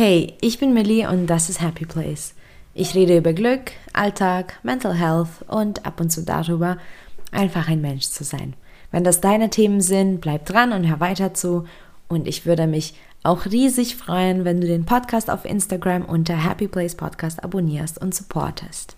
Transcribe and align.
Hey, 0.00 0.34
ich 0.40 0.60
bin 0.60 0.74
Millie 0.74 1.10
und 1.10 1.26
das 1.26 1.50
ist 1.50 1.60
Happy 1.60 1.84
Place. 1.84 2.32
Ich 2.72 2.94
rede 2.94 3.18
über 3.18 3.32
Glück, 3.32 3.72
Alltag, 3.92 4.60
Mental 4.62 4.94
Health 4.94 5.42
und 5.48 5.84
ab 5.86 6.00
und 6.00 6.10
zu 6.10 6.22
darüber, 6.22 6.78
einfach 7.32 7.66
ein 7.66 7.80
Mensch 7.80 8.06
zu 8.06 8.22
sein. 8.22 8.54
Wenn 8.92 9.02
das 9.02 9.20
deine 9.20 9.50
Themen 9.50 9.80
sind, 9.80 10.20
bleib 10.20 10.46
dran 10.46 10.72
und 10.72 10.88
hör 10.88 11.00
weiter 11.00 11.34
zu. 11.34 11.64
Und 12.06 12.28
ich 12.28 12.46
würde 12.46 12.68
mich 12.68 12.94
auch 13.24 13.46
riesig 13.46 13.96
freuen, 13.96 14.44
wenn 14.44 14.60
du 14.60 14.68
den 14.68 14.84
Podcast 14.84 15.28
auf 15.28 15.44
Instagram 15.44 16.04
unter 16.04 16.48
Happy 16.48 16.68
Place 16.68 16.94
Podcast 16.94 17.42
abonnierst 17.42 18.00
und 18.00 18.14
supportest. 18.14 18.94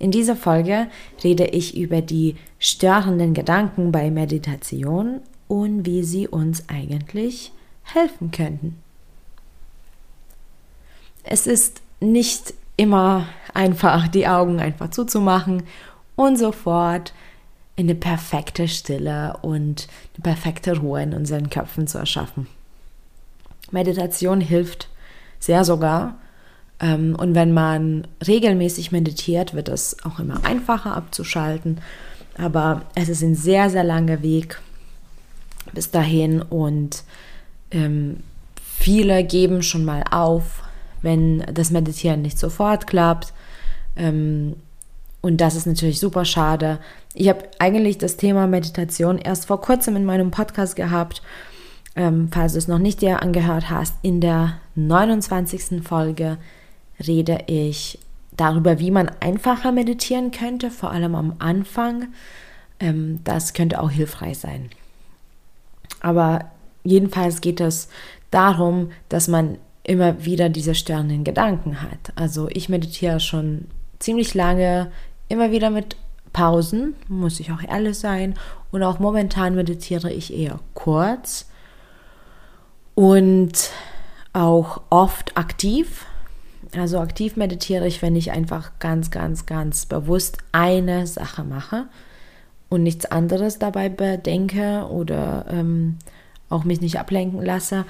In 0.00 0.10
dieser 0.10 0.34
Folge 0.34 0.88
rede 1.22 1.44
ich 1.44 1.76
über 1.76 2.02
die 2.02 2.34
störenden 2.58 3.32
Gedanken 3.32 3.92
bei 3.92 4.10
Meditation 4.10 5.20
und 5.46 5.86
wie 5.86 6.02
sie 6.02 6.26
uns 6.26 6.68
eigentlich 6.68 7.52
helfen 7.84 8.32
könnten. 8.32 8.82
Es 11.24 11.46
ist 11.46 11.80
nicht 12.00 12.54
immer 12.76 13.26
einfach, 13.52 14.08
die 14.08 14.26
Augen 14.26 14.60
einfach 14.60 14.90
zuzumachen 14.90 15.64
und 16.16 16.38
sofort 16.38 17.12
eine 17.76 17.94
perfekte 17.94 18.68
Stille 18.68 19.36
und 19.42 19.88
eine 20.14 20.22
perfekte 20.22 20.78
Ruhe 20.78 21.02
in 21.02 21.14
unseren 21.14 21.50
Köpfen 21.50 21.86
zu 21.86 21.98
erschaffen. 21.98 22.46
Meditation 23.70 24.40
hilft 24.40 24.88
sehr 25.40 25.64
sogar. 25.64 26.16
Ähm, 26.80 27.16
und 27.18 27.34
wenn 27.34 27.52
man 27.52 28.06
regelmäßig 28.26 28.92
meditiert, 28.92 29.54
wird 29.54 29.68
es 29.68 29.96
auch 30.04 30.18
immer 30.18 30.44
einfacher 30.44 30.96
abzuschalten. 30.96 31.80
Aber 32.36 32.82
es 32.94 33.08
ist 33.08 33.22
ein 33.22 33.34
sehr, 33.34 33.70
sehr 33.70 33.84
langer 33.84 34.22
Weg 34.22 34.60
bis 35.72 35.90
dahin 35.90 36.42
und 36.42 37.04
ähm, 37.70 38.22
viele 38.62 39.24
geben 39.24 39.62
schon 39.62 39.84
mal 39.84 40.04
auf, 40.10 40.63
wenn 41.04 41.44
das 41.52 41.70
Meditieren 41.70 42.22
nicht 42.22 42.38
sofort 42.38 42.86
klappt. 42.86 43.32
Ähm, 43.94 44.56
und 45.20 45.40
das 45.40 45.54
ist 45.54 45.66
natürlich 45.66 46.00
super 46.00 46.24
schade. 46.24 46.80
Ich 47.14 47.28
habe 47.28 47.44
eigentlich 47.58 47.98
das 47.98 48.16
Thema 48.16 48.46
Meditation 48.46 49.18
erst 49.18 49.46
vor 49.46 49.60
kurzem 49.60 49.96
in 49.96 50.04
meinem 50.04 50.30
Podcast 50.30 50.76
gehabt. 50.76 51.22
Ähm, 51.96 52.28
falls 52.32 52.52
du 52.52 52.58
es 52.58 52.68
noch 52.68 52.78
nicht 52.78 53.02
dir 53.02 53.22
angehört 53.22 53.70
hast, 53.70 53.94
in 54.02 54.20
der 54.20 54.58
29. 54.74 55.82
Folge 55.82 56.38
rede 57.06 57.38
ich 57.46 58.00
darüber, 58.36 58.80
wie 58.80 58.90
man 58.90 59.10
einfacher 59.20 59.70
meditieren 59.70 60.30
könnte, 60.30 60.70
vor 60.70 60.90
allem 60.90 61.14
am 61.14 61.36
Anfang. 61.38 62.08
Ähm, 62.80 63.20
das 63.24 63.52
könnte 63.52 63.80
auch 63.80 63.90
hilfreich 63.90 64.38
sein. 64.38 64.70
Aber 66.00 66.50
jedenfalls 66.82 67.40
geht 67.40 67.60
es 67.60 67.88
darum, 68.30 68.90
dass 69.08 69.28
man 69.28 69.58
immer 69.84 70.24
wieder 70.24 70.48
diese 70.48 70.74
störenden 70.74 71.24
Gedanken 71.24 71.82
hat. 71.82 72.12
Also 72.16 72.48
ich 72.50 72.68
meditiere 72.68 73.20
schon 73.20 73.66
ziemlich 73.98 74.34
lange, 74.34 74.90
immer 75.28 75.52
wieder 75.52 75.70
mit 75.70 75.96
Pausen, 76.32 76.94
muss 77.08 77.38
ich 77.38 77.52
auch 77.52 77.62
ehrlich 77.62 77.98
sein. 77.98 78.34
Und 78.72 78.82
auch 78.82 78.98
momentan 78.98 79.54
meditiere 79.54 80.10
ich 80.10 80.34
eher 80.34 80.58
kurz 80.74 81.46
und 82.94 83.70
auch 84.32 84.80
oft 84.90 85.36
aktiv. 85.36 86.06
Also 86.76 86.98
aktiv 86.98 87.36
meditiere 87.36 87.86
ich, 87.86 88.02
wenn 88.02 88.16
ich 88.16 88.32
einfach 88.32 88.72
ganz, 88.80 89.10
ganz, 89.10 89.46
ganz 89.46 89.86
bewusst 89.86 90.38
eine 90.50 91.06
Sache 91.06 91.44
mache 91.44 91.86
und 92.68 92.82
nichts 92.82 93.06
anderes 93.06 93.58
dabei 93.58 93.88
bedenke 93.88 94.88
oder 94.90 95.46
ähm, 95.50 95.98
auch 96.50 96.64
mich 96.64 96.80
nicht 96.80 96.98
ablenken 96.98 97.42
lasse. 97.42 97.84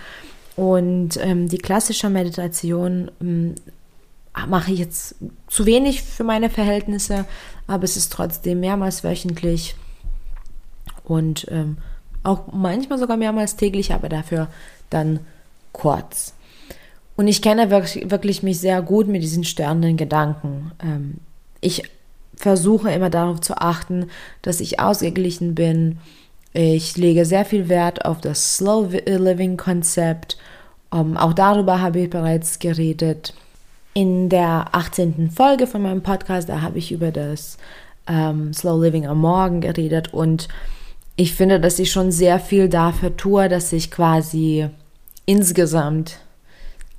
Und 0.56 1.16
ähm, 1.20 1.48
die 1.48 1.58
klassische 1.58 2.10
Meditation 2.10 3.10
ähm, 3.20 3.54
mache 4.46 4.72
ich 4.72 4.78
jetzt 4.78 5.16
zu 5.48 5.66
wenig 5.66 6.02
für 6.02 6.24
meine 6.24 6.50
Verhältnisse, 6.50 7.24
aber 7.66 7.84
es 7.84 7.96
ist 7.96 8.12
trotzdem 8.12 8.60
mehrmals 8.60 9.02
wöchentlich 9.04 9.74
und 11.04 11.46
ähm, 11.50 11.78
auch 12.22 12.52
manchmal 12.52 12.98
sogar 12.98 13.16
mehrmals 13.16 13.56
täglich, 13.56 13.92
aber 13.92 14.08
dafür 14.08 14.48
dann 14.90 15.20
kurz. 15.72 16.34
Und 17.16 17.28
ich 17.28 17.42
kenne 17.42 17.70
wirklich, 17.70 18.10
wirklich 18.10 18.42
mich 18.42 18.58
sehr 18.58 18.82
gut 18.82 19.06
mit 19.06 19.22
diesen 19.22 19.44
störenden 19.44 19.96
Gedanken. 19.96 20.72
Ähm, 20.82 21.14
ich 21.60 21.82
versuche 22.36 22.90
immer 22.90 23.10
darauf 23.10 23.40
zu 23.40 23.56
achten, 23.56 24.06
dass 24.42 24.60
ich 24.60 24.80
ausgeglichen 24.80 25.54
bin, 25.54 25.98
ich 26.54 26.96
lege 26.96 27.24
sehr 27.24 27.44
viel 27.44 27.68
Wert 27.68 28.04
auf 28.04 28.20
das 28.20 28.56
Slow 28.56 28.88
Living 29.06 29.56
Konzept. 29.56 30.38
Um, 30.90 31.10
ähm, 31.10 31.16
auch 31.16 31.32
darüber 31.32 31.80
habe 31.80 32.00
ich 32.00 32.10
bereits 32.10 32.60
geredet. 32.60 33.34
In 33.92 34.28
der 34.28 34.68
18. 34.72 35.30
Folge 35.30 35.66
von 35.66 35.82
meinem 35.82 36.02
Podcast, 36.02 36.48
da 36.48 36.62
habe 36.62 36.78
ich 36.78 36.92
über 36.92 37.10
das 37.10 37.58
ähm, 38.06 38.52
Slow 38.54 38.80
Living 38.84 39.06
am 39.06 39.20
Morgen 39.20 39.60
geredet 39.60 40.14
und 40.14 40.48
ich 41.16 41.34
finde, 41.34 41.60
dass 41.60 41.78
ich 41.78 41.92
schon 41.92 42.10
sehr 42.10 42.40
viel 42.40 42.68
dafür 42.68 43.16
tue, 43.16 43.48
dass 43.48 43.72
ich 43.72 43.90
quasi 43.90 44.68
insgesamt 45.26 46.18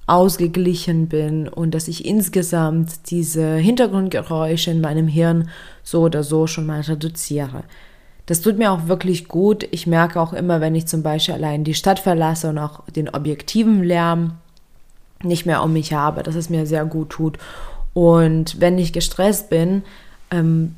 ausgeglichen 0.07 1.07
bin 1.07 1.47
und 1.47 1.71
dass 1.73 1.87
ich 1.87 2.05
insgesamt 2.05 3.09
diese 3.09 3.55
Hintergrundgeräusche 3.55 4.71
in 4.71 4.81
meinem 4.81 5.07
Hirn 5.07 5.49
so 5.83 6.01
oder 6.01 6.23
so 6.23 6.47
schon 6.47 6.65
mal 6.65 6.81
reduziere. 6.81 7.63
Das 8.25 8.41
tut 8.41 8.57
mir 8.57 8.71
auch 8.71 8.87
wirklich 8.87 9.27
gut. 9.27 9.67
Ich 9.71 9.85
merke 9.85 10.19
auch 10.19 10.33
immer, 10.33 10.61
wenn 10.61 10.75
ich 10.75 10.87
zum 10.87 11.03
Beispiel 11.03 11.35
allein 11.35 11.63
die 11.63 11.75
Stadt 11.75 11.99
verlasse 11.99 12.49
und 12.49 12.57
auch 12.57 12.81
den 12.89 13.09
objektiven 13.09 13.83
Lärm 13.83 14.33
nicht 15.23 15.45
mehr 15.45 15.63
um 15.63 15.73
mich 15.73 15.93
habe, 15.93 16.23
dass 16.23 16.35
es 16.35 16.49
mir 16.49 16.65
sehr 16.65 16.85
gut 16.85 17.11
tut. 17.11 17.37
Und 17.93 18.59
wenn 18.59 18.77
ich 18.77 18.93
gestresst 18.93 19.49
bin, 19.49 19.83
ähm, 20.31 20.75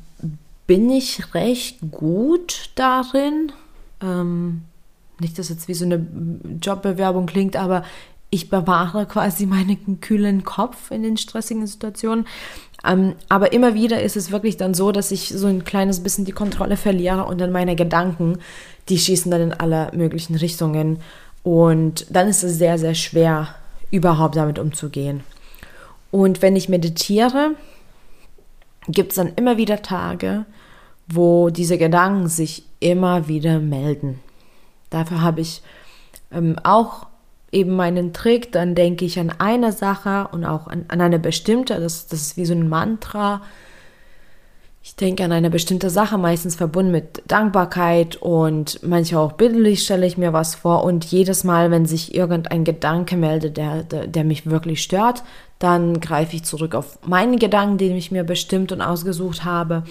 bin 0.66 0.90
ich 0.90 1.34
recht 1.34 1.78
gut 1.90 2.70
darin. 2.74 3.52
Ähm, 4.02 4.62
nicht, 5.20 5.38
dass 5.38 5.48
jetzt 5.48 5.66
wie 5.66 5.74
so 5.74 5.84
eine 5.84 6.06
Jobbewerbung 6.62 7.26
klingt, 7.26 7.56
aber 7.56 7.82
ich 8.30 8.50
bewahre 8.50 9.06
quasi 9.06 9.46
meinen 9.46 10.00
kühlen 10.00 10.44
Kopf 10.44 10.90
in 10.90 11.02
den 11.02 11.16
stressigen 11.16 11.66
Situationen. 11.66 12.26
Ähm, 12.84 13.14
aber 13.28 13.52
immer 13.52 13.74
wieder 13.74 14.02
ist 14.02 14.16
es 14.16 14.30
wirklich 14.30 14.56
dann 14.56 14.74
so, 14.74 14.92
dass 14.92 15.10
ich 15.10 15.30
so 15.30 15.46
ein 15.46 15.64
kleines 15.64 16.02
bisschen 16.02 16.24
die 16.24 16.32
Kontrolle 16.32 16.76
verliere 16.76 17.24
und 17.24 17.40
dann 17.40 17.52
meine 17.52 17.74
Gedanken, 17.74 18.38
die 18.88 18.98
schießen 18.98 19.30
dann 19.30 19.40
in 19.40 19.52
alle 19.52 19.90
möglichen 19.94 20.36
Richtungen. 20.36 21.00
Und 21.42 22.06
dann 22.10 22.28
ist 22.28 22.44
es 22.44 22.58
sehr, 22.58 22.78
sehr 22.78 22.94
schwer, 22.94 23.54
überhaupt 23.90 24.36
damit 24.36 24.58
umzugehen. 24.58 25.22
Und 26.10 26.42
wenn 26.42 26.56
ich 26.56 26.68
meditiere, 26.68 27.52
gibt 28.86 29.12
es 29.12 29.16
dann 29.16 29.34
immer 29.34 29.56
wieder 29.56 29.82
Tage, 29.82 30.44
wo 31.08 31.50
diese 31.50 31.78
Gedanken 31.78 32.28
sich 32.28 32.64
immer 32.80 33.28
wieder 33.28 33.58
melden. 33.58 34.20
Dafür 34.90 35.22
habe 35.22 35.40
ich 35.40 35.62
ähm, 36.30 36.56
auch 36.62 37.07
eben 37.52 37.76
meinen 37.76 38.12
Trick, 38.12 38.52
dann 38.52 38.74
denke 38.74 39.04
ich 39.04 39.18
an 39.18 39.32
eine 39.38 39.72
Sache 39.72 40.28
und 40.32 40.44
auch 40.44 40.66
an, 40.66 40.84
an 40.88 41.00
eine 41.00 41.18
bestimmte, 41.18 41.80
das, 41.80 42.06
das 42.06 42.20
ist 42.20 42.36
wie 42.36 42.44
so 42.44 42.54
ein 42.54 42.68
Mantra. 42.68 43.42
Ich 44.82 44.96
denke 44.96 45.24
an 45.24 45.32
eine 45.32 45.50
bestimmte 45.50 45.90
Sache, 45.90 46.18
meistens 46.18 46.54
verbunden 46.56 46.92
mit 46.92 47.22
Dankbarkeit 47.26 48.16
und 48.16 48.82
manchmal 48.82 49.24
auch 49.24 49.32
bildlich 49.32 49.82
stelle 49.82 50.06
ich 50.06 50.16
mir 50.16 50.32
was 50.32 50.54
vor. 50.54 50.84
Und 50.84 51.04
jedes 51.06 51.44
Mal, 51.44 51.70
wenn 51.70 51.84
sich 51.84 52.14
irgendein 52.14 52.64
Gedanke 52.64 53.16
meldet, 53.16 53.56
der, 53.56 53.82
der, 53.82 54.06
der 54.06 54.24
mich 54.24 54.48
wirklich 54.48 54.82
stört, 54.82 55.24
dann 55.58 56.00
greife 56.00 56.36
ich 56.36 56.44
zurück 56.44 56.74
auf 56.74 56.98
meinen 57.06 57.38
Gedanken, 57.38 57.78
den 57.78 57.96
ich 57.96 58.10
mir 58.10 58.24
bestimmt 58.24 58.72
und 58.72 58.80
ausgesucht 58.80 59.44
habe 59.44 59.82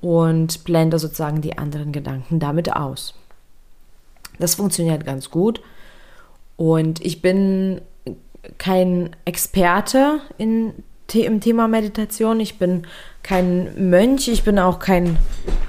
und 0.00 0.64
blende 0.64 0.98
sozusagen 0.98 1.40
die 1.40 1.58
anderen 1.58 1.92
Gedanken 1.92 2.38
damit 2.38 2.74
aus. 2.74 3.14
Das 4.38 4.54
funktioniert 4.54 5.04
ganz 5.04 5.30
gut. 5.30 5.60
Und 6.58 7.00
ich 7.04 7.22
bin 7.22 7.80
kein 8.58 9.10
Experte 9.24 10.20
in, 10.38 10.74
im 11.14 11.40
Thema 11.40 11.68
Meditation. 11.68 12.40
Ich 12.40 12.58
bin 12.58 12.86
kein 13.22 13.88
Mönch. 13.90 14.26
Ich 14.26 14.42
bin 14.42 14.58
auch 14.58 14.80
kein, 14.80 15.18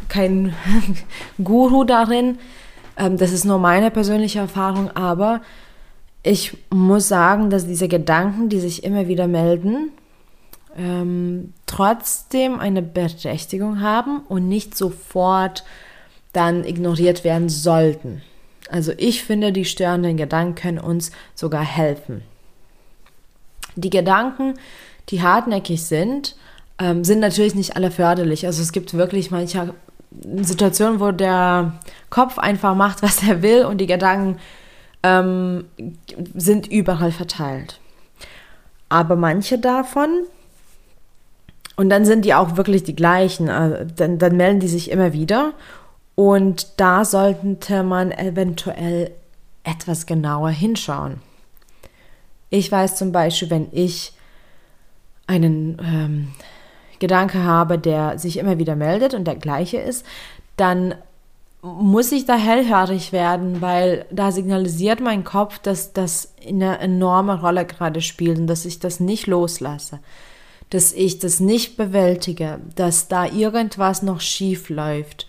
kein 0.09 0.55
Guru 1.43 1.83
darin. 1.83 2.39
Ähm, 2.97 3.17
das 3.17 3.31
ist 3.31 3.45
nur 3.45 3.59
meine 3.59 3.91
persönliche 3.91 4.39
Erfahrung. 4.39 4.89
Aber 4.91 5.41
ich 6.23 6.57
muss 6.71 7.07
sagen, 7.07 7.51
dass 7.51 7.67
diese 7.67 7.87
Gedanken, 7.87 8.49
die 8.49 8.59
sich 8.59 8.83
immer 8.83 9.07
wieder 9.07 9.27
melden, 9.27 9.91
ähm, 10.75 11.53
trotzdem 11.67 12.59
eine 12.59 12.81
Berechtigung 12.81 13.79
haben 13.79 14.21
und 14.27 14.47
nicht 14.47 14.75
sofort 14.75 15.63
dann 16.33 16.63
ignoriert 16.63 17.23
werden 17.23 17.47
sollten. 17.47 18.23
Also 18.71 18.93
ich 18.97 19.23
finde, 19.23 19.51
die 19.51 19.65
störenden 19.65 20.17
Gedanken 20.17 20.55
können 20.55 20.79
uns 20.79 21.11
sogar 21.35 21.63
helfen. 21.63 22.23
Die 23.75 23.89
Gedanken, 23.89 24.55
die 25.09 25.21
hartnäckig 25.21 25.83
sind, 25.83 26.35
ähm, 26.79 27.03
sind 27.03 27.19
natürlich 27.19 27.55
nicht 27.55 27.75
alle 27.75 27.91
förderlich. 27.91 28.45
Also 28.45 28.61
es 28.61 28.71
gibt 28.71 28.93
wirklich 28.93 29.31
manche 29.31 29.73
Situationen, 30.41 30.99
wo 30.99 31.11
der 31.11 31.73
Kopf 32.09 32.37
einfach 32.37 32.75
macht, 32.75 33.01
was 33.01 33.23
er 33.23 33.41
will 33.41 33.65
und 33.65 33.79
die 33.79 33.87
Gedanken 33.87 34.37
ähm, 35.03 35.65
sind 36.35 36.67
überall 36.67 37.11
verteilt. 37.11 37.79
Aber 38.89 39.15
manche 39.15 39.59
davon, 39.59 40.09
und 41.75 41.89
dann 41.89 42.03
sind 42.03 42.25
die 42.25 42.33
auch 42.33 42.57
wirklich 42.57 42.83
die 42.83 42.95
gleichen, 42.95 43.47
äh, 43.47 43.85
dann, 43.95 44.17
dann 44.17 44.35
melden 44.35 44.59
die 44.59 44.67
sich 44.67 44.91
immer 44.91 45.13
wieder. 45.13 45.53
Und 46.19 46.67
da 46.75 47.05
sollte 47.05 47.81
man 47.81 48.11
eventuell 48.11 49.11
etwas 49.63 50.05
genauer 50.05 50.49
hinschauen. 50.49 51.21
Ich 52.49 52.69
weiß 52.69 52.97
zum 52.97 53.13
Beispiel, 53.13 53.49
wenn 53.49 53.69
ich 53.71 54.11
einen 55.27 55.77
ähm, 55.81 56.33
Gedanke 56.99 57.45
habe, 57.45 57.79
der 57.79 58.19
sich 58.19 58.35
immer 58.35 58.57
wieder 58.57 58.75
meldet 58.75 59.13
und 59.13 59.27
der 59.27 59.37
gleiche 59.37 59.77
ist, 59.77 60.05
dann 60.57 60.93
muss 61.61 62.11
ich 62.11 62.25
da 62.25 62.35
hellhörig 62.35 63.13
werden, 63.13 63.61
weil 63.61 64.05
da 64.11 64.33
signalisiert 64.33 64.99
mein 64.99 65.23
Kopf, 65.23 65.59
dass 65.59 65.93
das 65.93 66.33
eine 66.45 66.79
enorme 66.79 67.39
Rolle 67.39 67.63
gerade 67.63 68.01
spielt 68.01 68.39
und 68.39 68.47
dass 68.47 68.65
ich 68.65 68.79
das 68.79 68.99
nicht 68.99 69.25
loslasse, 69.25 69.99
dass 70.69 70.91
ich 70.91 71.19
das 71.19 71.39
nicht 71.39 71.77
bewältige, 71.77 72.59
dass 72.75 73.07
da 73.07 73.25
irgendwas 73.25 74.01
noch 74.01 74.19
schief 74.19 74.67
läuft. 74.67 75.25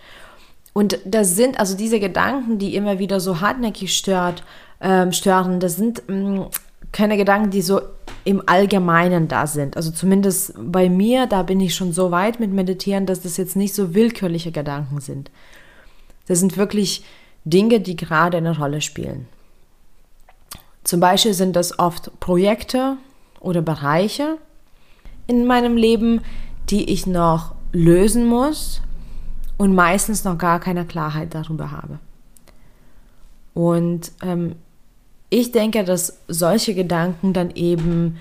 Und 0.81 0.99
das 1.05 1.37
sind 1.37 1.61
also 1.61 1.77
diese 1.77 2.01
Gedanken, 2.01 2.57
die 2.57 2.75
immer 2.75 2.99
wieder 2.99 3.21
so 3.21 3.43
hartnäckig 3.43 3.95
stört, 3.95 4.43
ähm, 4.81 5.13
stören, 5.13 5.61
das 5.61 5.77
sind 5.77 6.09
mh, 6.09 6.15
mm, 6.15 6.47
keine 6.91 7.19
Gedanken, 7.19 7.51
die 7.51 7.61
so 7.61 7.83
im 8.25 8.43
Allgemeinen 8.47 9.29
da 9.29 9.47
sind. 9.47 9.77
Also 9.77 9.91
zumindest 9.91 10.55
bei 10.57 10.89
mir, 10.89 11.27
da 11.27 11.43
bin 11.43 11.61
ich 11.61 11.75
schon 11.75 11.93
so 11.93 12.11
weit 12.13 12.41
mit 12.41 12.51
Meditieren, 12.51 13.05
dass 13.05 13.21
das 13.21 13.37
jetzt 13.37 13.57
nicht 13.57 13.75
so 13.75 13.95
willkürliche 13.95 14.53
Gedanken 14.53 15.03
sind. 15.03 15.31
Das 16.29 16.41
sind 16.41 16.57
wirklich 16.57 17.05
Dinge, 17.45 17.81
die 17.81 17.95
gerade 17.95 18.39
eine 18.39 18.57
Rolle 18.57 18.81
spielen. 18.81 19.29
Zum 20.83 20.99
Beispiel 20.99 21.35
sind 21.35 21.57
das 21.57 21.79
oft 21.79 22.19
Projekte 22.21 22.97
oder 23.39 23.61
Bereiche 23.61 24.39
in 25.27 25.47
meinem 25.47 25.77
Leben, 25.77 26.23
die 26.71 26.91
ich 26.91 27.07
noch 27.07 27.55
lösen 27.71 28.25
muss 28.25 28.81
und 29.61 29.75
meistens 29.75 30.25
noch 30.25 30.39
gar 30.39 30.59
keine 30.59 30.87
Klarheit 30.87 31.35
darüber 31.35 31.71
habe. 31.71 31.99
Und 33.53 34.11
ähm, 34.23 34.55
ich 35.29 35.53
denke, 35.53 35.85
dass 35.85 36.17
solche 36.29 36.75
Gedanken 36.75 37.35
dann 37.35 37.51
eben 37.51 38.17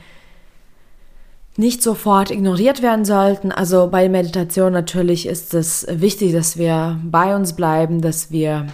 nicht 1.55 1.81
sofort 1.81 2.29
ignoriert 2.29 2.81
werden 2.81 3.05
sollten. 3.05 3.53
Also 3.53 3.87
bei 3.87 4.09
Meditation 4.09 4.73
natürlich 4.73 5.25
ist 5.27 5.53
es 5.53 5.87
wichtig, 5.89 6.33
dass 6.33 6.57
wir 6.57 6.99
bei 7.05 7.33
uns 7.33 7.55
bleiben, 7.55 8.01
dass 8.01 8.31
wir 8.31 8.67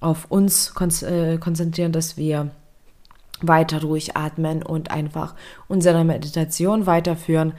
auf 0.00 0.26
uns 0.28 0.74
äh, 1.00 1.38
konzentrieren, 1.38 1.92
dass 1.92 2.18
wir 2.18 2.50
weiter 3.40 3.80
ruhig 3.80 4.18
atmen 4.18 4.62
und 4.62 4.90
einfach 4.90 5.34
unsere 5.68 6.04
Meditation 6.04 6.84
weiterführen. 6.84 7.54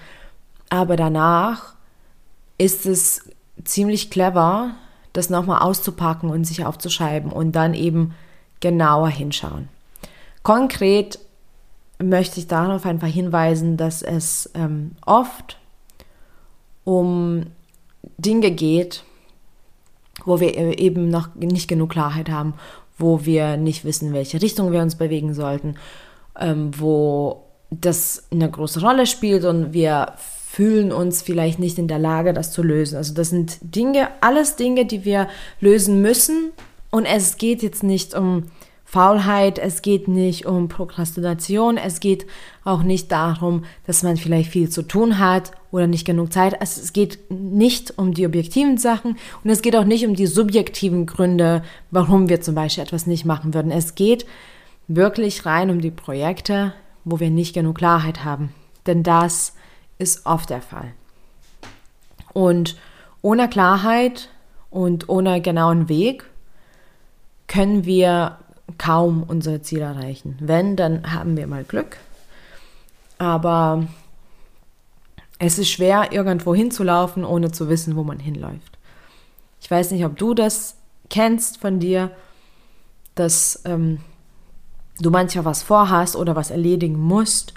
Aber 0.69 0.97
danach 0.97 1.73
ist 2.59 2.85
es 2.85 3.23
ziemlich 3.63 4.09
clever, 4.09 4.71
das 5.13 5.29
nochmal 5.29 5.61
auszupacken 5.61 6.29
und 6.29 6.45
sich 6.45 6.65
aufzuschreiben 6.65 7.31
und 7.31 7.53
dann 7.53 7.73
eben 7.73 8.13
genauer 8.59 9.09
hinschauen. 9.09 9.67
Konkret 10.43 11.19
möchte 12.01 12.39
ich 12.39 12.47
darauf 12.47 12.85
einfach 12.85 13.07
hinweisen, 13.07 13.77
dass 13.77 14.01
es 14.01 14.49
ähm, 14.55 14.91
oft 15.05 15.57
um 16.83 17.45
Dinge 18.17 18.51
geht, 18.51 19.03
wo 20.25 20.39
wir 20.39 20.57
e-, 20.57 20.75
eben 20.77 21.09
noch 21.09 21.35
nicht 21.35 21.67
genug 21.67 21.91
Klarheit 21.91 22.29
haben, 22.29 22.53
wo 22.97 23.25
wir 23.25 23.57
nicht 23.57 23.85
wissen, 23.85 24.13
welche 24.13 24.41
Richtung 24.41 24.71
wir 24.71 24.81
uns 24.81 24.95
bewegen 24.95 25.33
sollten, 25.33 25.75
ähm, 26.39 26.71
wo 26.77 27.43
das 27.69 28.27
eine 28.31 28.49
große 28.49 28.81
Rolle 28.81 29.05
spielt 29.05 29.45
und 29.45 29.73
wir 29.73 30.13
fühlen 30.51 30.91
uns 30.91 31.21
vielleicht 31.21 31.59
nicht 31.59 31.77
in 31.77 31.87
der 31.87 31.97
Lage, 31.97 32.33
das 32.33 32.51
zu 32.51 32.61
lösen. 32.61 32.97
Also 32.97 33.13
das 33.13 33.29
sind 33.29 33.57
Dinge, 33.61 34.09
alles 34.19 34.57
Dinge, 34.57 34.85
die 34.85 35.05
wir 35.05 35.29
lösen 35.61 36.01
müssen. 36.01 36.51
Und 36.89 37.05
es 37.05 37.37
geht 37.37 37.63
jetzt 37.63 37.83
nicht 37.83 38.13
um 38.13 38.43
Faulheit, 38.83 39.59
es 39.59 39.81
geht 39.81 40.09
nicht 40.09 40.45
um 40.45 40.67
Prokrastination, 40.67 41.77
es 41.77 42.01
geht 42.01 42.25
auch 42.65 42.83
nicht 42.83 43.13
darum, 43.13 43.63
dass 43.87 44.03
man 44.03 44.17
vielleicht 44.17 44.51
viel 44.51 44.67
zu 44.67 44.81
tun 44.81 45.19
hat 45.19 45.53
oder 45.71 45.87
nicht 45.87 46.03
genug 46.03 46.33
Zeit. 46.33 46.59
Also 46.59 46.81
es 46.81 46.91
geht 46.91 47.19
nicht 47.29 47.97
um 47.97 48.13
die 48.13 48.25
objektiven 48.25 48.77
Sachen 48.77 49.15
und 49.45 49.49
es 49.49 49.61
geht 49.61 49.77
auch 49.77 49.85
nicht 49.85 50.05
um 50.05 50.15
die 50.15 50.27
subjektiven 50.27 51.05
Gründe, 51.05 51.63
warum 51.91 52.27
wir 52.27 52.41
zum 52.41 52.55
Beispiel 52.55 52.83
etwas 52.83 53.07
nicht 53.07 53.23
machen 53.23 53.53
würden. 53.53 53.71
Es 53.71 53.95
geht 53.95 54.25
wirklich 54.89 55.45
rein 55.45 55.69
um 55.69 55.79
die 55.79 55.91
Projekte, 55.91 56.73
wo 57.05 57.21
wir 57.21 57.29
nicht 57.29 57.53
genug 57.53 57.77
Klarheit 57.77 58.25
haben. 58.25 58.53
Denn 58.85 59.01
das 59.01 59.53
ist 60.01 60.25
oft 60.25 60.49
der 60.49 60.61
Fall. 60.61 60.93
Und 62.33 62.77
ohne 63.21 63.47
Klarheit 63.49 64.29
und 64.69 65.09
ohne 65.09 65.41
genauen 65.41 65.89
Weg 65.89 66.25
können 67.47 67.85
wir 67.85 68.37
kaum 68.77 69.23
unser 69.23 69.61
Ziel 69.61 69.81
erreichen. 69.81 70.37
Wenn, 70.39 70.75
dann 70.75 71.13
haben 71.13 71.37
wir 71.37 71.45
mal 71.45 71.63
Glück. 71.63 71.97
Aber 73.17 73.87
es 75.37 75.59
ist 75.59 75.69
schwer, 75.69 76.11
irgendwo 76.11 76.55
hinzulaufen, 76.55 77.23
ohne 77.23 77.51
zu 77.51 77.69
wissen, 77.69 77.95
wo 77.95 78.03
man 78.03 78.19
hinläuft. 78.19 78.77
Ich 79.59 79.69
weiß 79.69 79.91
nicht, 79.91 80.05
ob 80.05 80.17
du 80.17 80.33
das 80.33 80.77
kennst 81.09 81.57
von 81.57 81.79
dir, 81.79 82.11
dass 83.13 83.61
ähm, 83.65 83.99
du 84.99 85.11
manchmal 85.11 85.45
was 85.45 85.61
vorhast 85.61 86.15
oder 86.15 86.35
was 86.35 86.49
erledigen 86.49 86.99
musst 86.99 87.53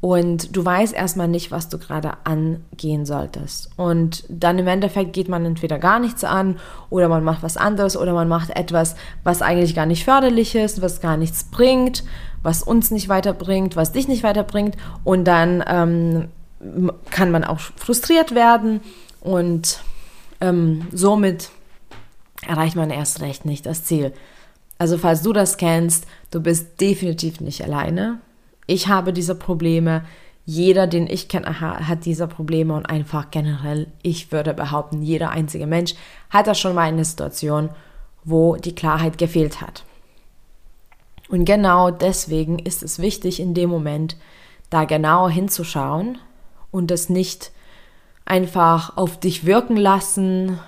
und 0.00 0.56
du 0.56 0.64
weißt 0.64 0.94
erstmal 0.94 1.26
nicht, 1.26 1.50
was 1.50 1.68
du 1.68 1.78
gerade 1.78 2.12
angehen 2.22 3.04
solltest. 3.04 3.70
Und 3.76 4.24
dann 4.28 4.58
im 4.58 4.68
Endeffekt 4.68 5.12
geht 5.12 5.28
man 5.28 5.44
entweder 5.44 5.78
gar 5.78 5.98
nichts 5.98 6.22
an 6.22 6.58
oder 6.88 7.08
man 7.08 7.24
macht 7.24 7.42
was 7.42 7.56
anderes 7.56 7.96
oder 7.96 8.12
man 8.12 8.28
macht 8.28 8.50
etwas, 8.50 8.94
was 9.24 9.42
eigentlich 9.42 9.74
gar 9.74 9.86
nicht 9.86 10.04
förderlich 10.04 10.54
ist, 10.54 10.82
was 10.82 11.00
gar 11.00 11.16
nichts 11.16 11.44
bringt, 11.44 12.04
was 12.42 12.62
uns 12.62 12.92
nicht 12.92 13.08
weiterbringt, 13.08 13.74
was 13.74 13.90
dich 13.90 14.06
nicht 14.06 14.22
weiterbringt. 14.22 14.76
Und 15.02 15.24
dann 15.24 15.64
ähm, 15.66 16.28
kann 17.10 17.32
man 17.32 17.42
auch 17.42 17.58
frustriert 17.58 18.36
werden 18.36 18.80
und 19.20 19.80
ähm, 20.40 20.86
somit 20.92 21.50
erreicht 22.46 22.76
man 22.76 22.90
erst 22.90 23.20
recht 23.20 23.44
nicht 23.44 23.66
das 23.66 23.82
Ziel. 23.82 24.12
Also 24.78 24.96
falls 24.96 25.22
du 25.22 25.32
das 25.32 25.56
kennst, 25.56 26.06
du 26.30 26.40
bist 26.40 26.80
definitiv 26.80 27.40
nicht 27.40 27.64
alleine 27.64 28.20
ich 28.68 28.86
habe 28.86 29.12
diese 29.12 29.34
Probleme, 29.34 30.04
jeder, 30.44 30.86
den 30.86 31.08
ich 31.08 31.28
kenne, 31.28 31.60
hat 31.60 32.04
diese 32.04 32.28
Probleme 32.28 32.74
und 32.74 32.86
einfach 32.86 33.30
generell, 33.30 33.88
ich 34.02 34.30
würde 34.30 34.54
behaupten, 34.54 35.02
jeder 35.02 35.30
einzige 35.30 35.66
Mensch 35.66 35.94
hat 36.30 36.46
da 36.46 36.54
schon 36.54 36.74
mal 36.74 36.82
eine 36.82 37.04
Situation, 37.04 37.70
wo 38.24 38.56
die 38.56 38.74
Klarheit 38.74 39.18
gefehlt 39.18 39.62
hat. 39.62 39.84
Und 41.28 41.46
genau 41.46 41.90
deswegen 41.90 42.58
ist 42.58 42.82
es 42.82 42.98
wichtig, 42.98 43.40
in 43.40 43.54
dem 43.54 43.70
Moment 43.70 44.16
da 44.70 44.84
genauer 44.84 45.30
hinzuschauen 45.30 46.18
und 46.70 46.90
das 46.90 47.08
nicht 47.08 47.52
einfach 48.26 48.98
auf 48.98 49.18
dich 49.18 49.46
wirken 49.46 49.76
lassen, 49.76 50.58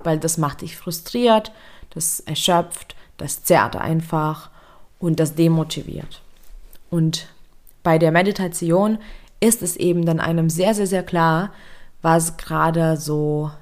weil 0.00 0.18
das 0.18 0.36
macht 0.36 0.60
dich 0.60 0.76
frustriert, 0.76 1.52
das 1.90 2.20
erschöpft, 2.20 2.96
das 3.16 3.44
zerrt 3.44 3.76
einfach 3.76 4.50
und 4.98 5.20
das 5.20 5.34
demotiviert. 5.34 6.20
Und 6.90 7.28
bei 7.86 7.98
der 7.98 8.10
Meditation 8.10 8.98
ist 9.38 9.62
es 9.62 9.76
eben 9.76 10.04
dann 10.04 10.18
einem 10.18 10.50
sehr, 10.50 10.74
sehr, 10.74 10.88
sehr 10.88 11.04
klar, 11.04 11.52
was 12.02 12.36
gerade 12.36 12.96
so 12.96 13.52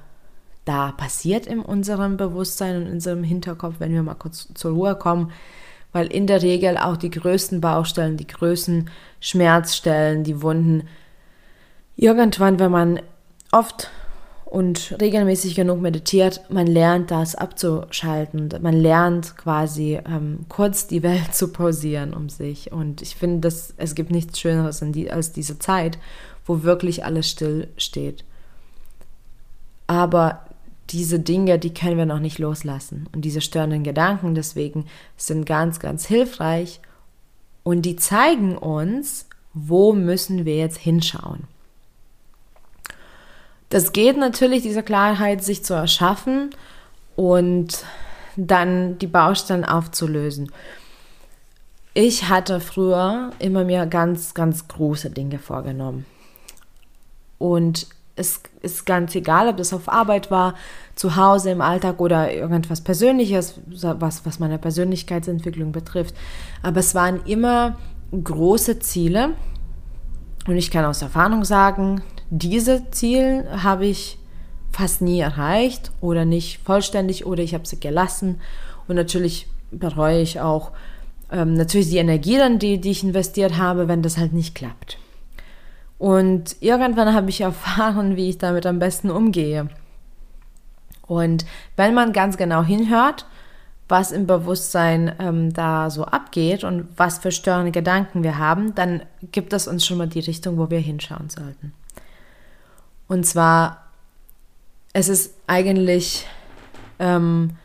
da 0.65 0.93
passiert 0.93 1.45
in 1.45 1.59
unserem 1.59 2.17
Bewusstsein 2.17 2.75
und 2.75 2.87
in 2.87 2.93
unserem 2.93 3.23
Hinterkopf, 3.23 3.75
wenn 3.77 3.93
wir 3.93 4.01
mal 4.01 4.15
kurz 4.15 4.51
zur 4.55 4.71
Ruhe 4.71 4.95
kommen, 4.95 5.31
weil 5.91 6.07
in 6.07 6.25
der 6.25 6.41
Regel 6.41 6.75
auch 6.79 6.97
die 6.97 7.11
größten 7.11 7.61
Baustellen, 7.61 8.17
die 8.17 8.25
größten 8.25 8.89
Schmerzstellen, 9.19 10.23
die 10.23 10.41
Wunden, 10.41 10.87
irgendwann, 11.95 12.57
wenn 12.57 12.71
man 12.71 13.01
oft 13.51 13.91
und 14.45 14.95
regelmäßig 15.01 15.55
genug 15.55 15.81
meditiert, 15.81 16.41
man 16.49 16.67
lernt 16.67 17.09
das 17.09 17.35
abzuschalten. 17.35 18.49
Man 18.61 18.75
lernt 18.75 19.35
quasi 19.37 19.99
ähm, 20.07 20.45
kurz 20.49 20.87
die 20.87 21.03
Welt 21.03 21.31
zu 21.33 21.49
pausieren 21.49 22.13
um 22.13 22.29
sich. 22.29 22.71
Und 22.71 23.01
ich 23.01 23.15
finde, 23.15 23.39
dass 23.39 23.73
es 23.77 23.95
gibt 23.95 24.11
nichts 24.11 24.39
Schöneres 24.39 24.83
die, 24.83 25.11
als 25.11 25.33
diese 25.33 25.57
Zeit, 25.59 25.97
wo 26.45 26.63
wirklich 26.63 27.03
alles 27.03 27.27
still 27.27 27.67
steht. 27.77 28.23
Aber 29.87 30.45
diese 30.91 31.19
Dinge, 31.19 31.57
die 31.57 31.73
können 31.73 31.97
wir 31.97 32.05
noch 32.05 32.19
nicht 32.19 32.37
loslassen. 32.37 33.09
Und 33.13 33.25
diese 33.25 33.41
störenden 33.41 33.83
Gedanken 33.83 34.35
deswegen 34.35 34.85
sind 35.17 35.45
ganz, 35.45 35.79
ganz 35.79 36.05
hilfreich. 36.05 36.79
Und 37.63 37.81
die 37.81 37.95
zeigen 37.95 38.55
uns, 38.57 39.27
wo 39.55 39.93
müssen 39.93 40.45
wir 40.45 40.57
jetzt 40.57 40.77
hinschauen. 40.77 41.47
Das 43.75 43.91
geht 43.91 44.15
natürlich, 44.15 44.63
diese 44.63 44.83
Klarheit 44.83 45.43
sich 45.43 45.65
zu 45.65 45.73
erschaffen 45.73 46.51
und 47.17 47.83
dann 48.37 48.97
die 48.99 49.07
Baustellen 49.07 49.65
aufzulösen. 49.65 50.49
ich 51.93 52.29
hatte 52.29 52.61
früher 52.61 53.31
immer 53.39 53.65
mir 53.65 53.85
ganz, 53.85 54.33
ganz 54.33 54.69
große 54.69 55.09
Dinge 55.09 55.39
vorgenommen. 55.39 56.05
Und 57.37 57.87
es 58.15 58.39
ist 58.61 58.85
ganz 58.85 59.13
egal, 59.13 59.49
ob 59.49 59.57
das 59.57 59.73
auf 59.73 59.89
Arbeit 59.89 60.31
war, 60.31 60.53
zu 60.95 61.17
Hause 61.17 61.51
im 61.51 61.59
Alltag 61.59 61.99
oder 61.99 62.31
irgendwas 62.31 62.79
Persönliches, 62.79 63.59
was, 63.65 64.25
was 64.25 64.39
meine 64.39 64.57
Persönlichkeitsentwicklung 64.57 65.73
betrifft. 65.73 66.15
Aber 66.63 66.79
es 66.79 66.95
waren 66.95 67.25
immer 67.25 67.75
große 68.13 68.79
Ziele. 68.79 69.31
Und 70.47 70.55
ich 70.55 70.71
kann 70.71 70.85
aus 70.85 71.01
Erfahrung 71.01 71.43
sagen, 71.43 72.01
diese 72.29 72.89
Ziele 72.91 73.63
habe 73.63 73.85
ich 73.85 74.17
fast 74.71 75.01
nie 75.01 75.19
erreicht 75.19 75.91
oder 76.01 76.25
nicht 76.25 76.59
vollständig 76.63 77.25
oder 77.25 77.41
ich 77.43 77.53
habe 77.53 77.65
sie 77.65 77.79
gelassen. 77.79 78.41
Und 78.87 78.95
natürlich 78.95 79.47
bereue 79.71 80.21
ich 80.21 80.41
auch 80.41 80.71
ähm, 81.31 81.53
natürlich 81.53 81.89
die 81.89 81.97
Energie 81.97 82.37
dann, 82.37 82.59
die, 82.59 82.79
die 82.79 82.91
ich 82.91 83.03
investiert 83.03 83.57
habe, 83.57 83.87
wenn 83.87 84.01
das 84.01 84.17
halt 84.17 84.33
nicht 84.33 84.53
klappt. 84.53 84.97
Und 85.97 86.57
irgendwann 86.59 87.13
habe 87.13 87.29
ich 87.29 87.41
erfahren, 87.41 88.15
wie 88.15 88.29
ich 88.29 88.37
damit 88.37 88.65
am 88.65 88.79
besten 88.79 89.09
umgehe. 89.09 89.69
Und 91.07 91.45
wenn 91.75 91.93
man 91.93 92.13
ganz 92.13 92.35
genau 92.35 92.63
hinhört, 92.63 93.25
was 93.87 94.11
im 94.11 94.25
Bewusstsein 94.25 95.13
ähm, 95.19 95.53
da 95.53 95.91
so 95.91 96.05
abgeht 96.05 96.63
und 96.63 96.87
was 96.97 97.19
für 97.19 97.31
störende 97.31 97.71
Gedanken 97.71 98.23
wir 98.23 98.39
haben, 98.39 98.73
dann 98.73 99.03
gibt 99.31 99.53
es 99.53 99.67
uns 99.67 99.85
schon 99.85 99.99
mal 99.99 100.07
die 100.07 100.21
Richtung, 100.21 100.57
wo 100.57 100.71
wir 100.71 100.79
hinschauen 100.79 101.29
sollten. 101.29 101.71
Und 103.07 103.25
zwar, 103.25 103.83
es 104.93 105.09
ist 105.09 105.33
eigentlich 105.47 106.25
ähm, 106.99 107.57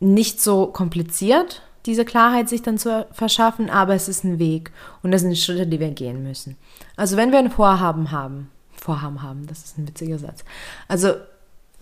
nicht 0.00 0.40
so 0.40 0.66
kompliziert, 0.66 1.62
diese 1.86 2.04
Klarheit 2.04 2.48
sich 2.48 2.62
dann 2.62 2.78
zu 2.78 3.06
verschaffen, 3.12 3.70
aber 3.70 3.94
es 3.94 4.08
ist 4.08 4.24
ein 4.24 4.38
Weg 4.38 4.72
und 5.02 5.12
das 5.12 5.22
sind 5.22 5.38
Schritte, 5.38 5.66
die 5.66 5.80
wir 5.80 5.90
gehen 5.90 6.22
müssen. 6.22 6.56
Also 6.96 7.16
wenn 7.16 7.30
wir 7.30 7.38
ein 7.38 7.50
Vorhaben 7.50 8.10
haben, 8.10 8.50
Vorhaben 8.72 9.22
haben, 9.22 9.46
das 9.46 9.64
ist 9.64 9.78
ein 9.78 9.86
witziger 9.86 10.18
Satz. 10.18 10.44
Also 10.88 11.14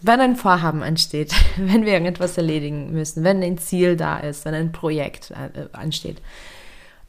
wenn 0.02 0.20
ein 0.20 0.36
Vorhaben 0.36 0.82
entsteht, 0.82 1.34
wenn 1.56 1.84
wir 1.84 1.92
irgendetwas 1.92 2.36
erledigen 2.36 2.92
müssen, 2.92 3.24
wenn 3.24 3.42
ein 3.42 3.58
Ziel 3.58 3.96
da 3.96 4.18
ist, 4.18 4.44
wenn 4.44 4.54
ein 4.54 4.72
Projekt 4.72 5.30
äh, 5.30 5.68
ansteht, 5.72 6.20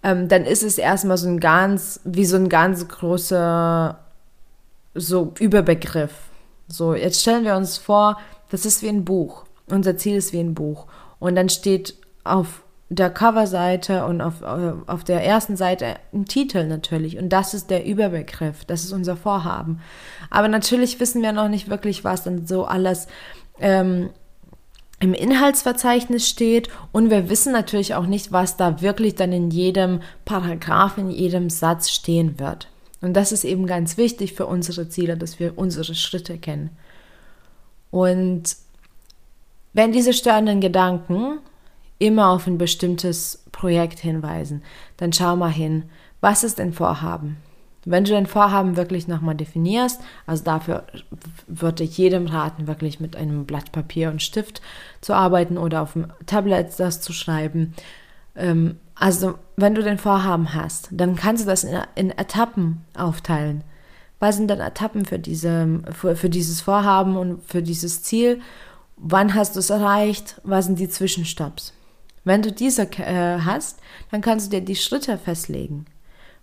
ähm, 0.01 0.29
dann 0.29 0.45
ist 0.45 0.63
es 0.63 0.77
erstmal 0.77 1.17
so 1.17 1.27
ein 1.27 1.39
ganz, 1.39 1.99
wie 2.05 2.25
so 2.25 2.37
ein 2.37 2.47
ganz 2.47 2.87
großer 2.87 3.99
so 4.95 5.33
Überbegriff. 5.39 6.13
So, 6.67 6.95
jetzt 6.95 7.21
stellen 7.21 7.45
wir 7.45 7.55
uns 7.55 7.77
vor, 7.77 8.17
das 8.49 8.65
ist 8.65 8.81
wie 8.81 8.89
ein 8.89 9.05
Buch. 9.05 9.45
Unser 9.67 9.97
Ziel 9.97 10.15
ist 10.15 10.33
wie 10.33 10.39
ein 10.39 10.55
Buch. 10.55 10.87
Und 11.19 11.35
dann 11.35 11.49
steht 11.49 11.95
auf 12.23 12.63
der 12.89 13.09
Coverseite 13.09 14.05
und 14.05 14.21
auf, 14.21 14.41
äh, 14.41 14.73
auf 14.87 15.03
der 15.03 15.23
ersten 15.23 15.57
Seite 15.57 15.95
ein 16.13 16.25
Titel 16.25 16.65
natürlich. 16.65 17.17
Und 17.17 17.29
das 17.29 17.53
ist 17.53 17.69
der 17.69 17.85
Überbegriff, 17.85 18.65
das 18.65 18.83
ist 18.83 18.93
unser 18.93 19.17
Vorhaben. 19.17 19.81
Aber 20.29 20.47
natürlich 20.47 20.99
wissen 20.99 21.21
wir 21.21 21.31
noch 21.31 21.49
nicht 21.49 21.69
wirklich, 21.69 22.03
was 22.03 22.23
dann 22.23 22.45
so 22.45 22.65
alles 22.65 23.07
ähm, 23.59 24.09
im 24.99 25.13
Inhaltsverzeichnis 25.13 26.27
steht. 26.27 26.69
Und 26.91 27.09
wir 27.09 27.29
wissen 27.29 27.51
natürlich 27.51 27.95
auch 27.95 28.05
nicht, 28.05 28.31
was 28.31 28.55
da 28.55 28.81
wirklich 28.81 29.15
dann 29.15 29.31
in 29.31 29.49
jedem 29.49 30.01
Paragraph, 30.25 30.97
in 30.97 31.09
jedem 31.09 31.49
Satz 31.49 31.89
stehen 31.89 32.39
wird. 32.39 32.67
Und 33.05 33.13
das 33.13 33.31
ist 33.31 33.43
eben 33.43 33.67
ganz 33.67 33.97
wichtig 33.97 34.33
für 34.33 34.47
unsere 34.47 34.89
Ziele, 34.89 35.15
dass 35.15 35.39
wir 35.39 35.59
unsere 35.59 35.93
Schritte 35.93 36.39
kennen. 36.39 36.71
Und 37.91 38.55
wenn 39.73 39.91
diese 39.91 40.11
störenden 40.11 40.59
Gedanken 40.59 41.37
immer 41.99 42.29
auf 42.29 42.47
ein 42.47 42.57
bestimmtes 42.57 43.43
Projekt 43.51 43.99
hinweisen, 43.99 44.63
dann 44.97 45.13
schau 45.13 45.35
mal 45.35 45.51
hin, 45.51 45.83
was 46.19 46.43
ist 46.43 46.57
dein 46.57 46.73
Vorhaben? 46.73 47.37
Wenn 47.85 48.05
du 48.05 48.11
dein 48.11 48.25
Vorhaben 48.25 48.75
wirklich 48.75 49.07
nochmal 49.07 49.35
definierst, 49.35 50.01
also 50.25 50.43
dafür 50.43 50.85
würde 51.45 51.83
ich 51.83 51.99
jedem 51.99 52.25
raten, 52.25 52.65
wirklich 52.65 52.99
mit 52.99 53.15
einem 53.15 53.45
Blatt 53.45 53.71
Papier 53.71 54.09
und 54.09 54.23
Stift 54.23 54.63
zu 55.01 55.13
arbeiten 55.13 55.59
oder 55.59 55.83
auf 55.83 55.93
dem 55.93 56.07
Tablet 56.25 56.79
das 56.79 57.01
zu 57.01 57.13
schreiben. 57.13 57.75
Ähm, 58.35 58.77
also 58.95 59.35
wenn 59.57 59.75
du 59.75 59.83
dein 59.83 59.97
Vorhaben 59.97 60.53
hast, 60.53 60.89
dann 60.91 61.15
kannst 61.15 61.43
du 61.43 61.49
das 61.49 61.63
in, 61.63 61.77
in 61.95 62.11
Etappen 62.11 62.85
aufteilen. 62.97 63.63
Was 64.19 64.37
sind 64.37 64.47
dann 64.47 64.61
Etappen 64.61 65.05
für, 65.05 65.19
diese, 65.19 65.81
für, 65.91 66.15
für 66.15 66.29
dieses 66.29 66.61
Vorhaben 66.61 67.17
und 67.17 67.43
für 67.43 67.61
dieses 67.61 68.01
Ziel? 68.03 68.41
Wann 68.97 69.35
hast 69.35 69.55
du 69.55 69.59
es 69.59 69.69
erreicht? 69.69 70.39
Was 70.43 70.65
sind 70.65 70.79
die 70.79 70.89
Zwischenstopps? 70.89 71.73
Wenn 72.23 72.41
du 72.41 72.51
diese 72.51 72.83
äh, 72.83 73.39
hast, 73.41 73.79
dann 74.11 74.21
kannst 74.21 74.47
du 74.47 74.57
dir 74.57 74.65
die 74.65 74.75
Schritte 74.75 75.17
festlegen. 75.17 75.85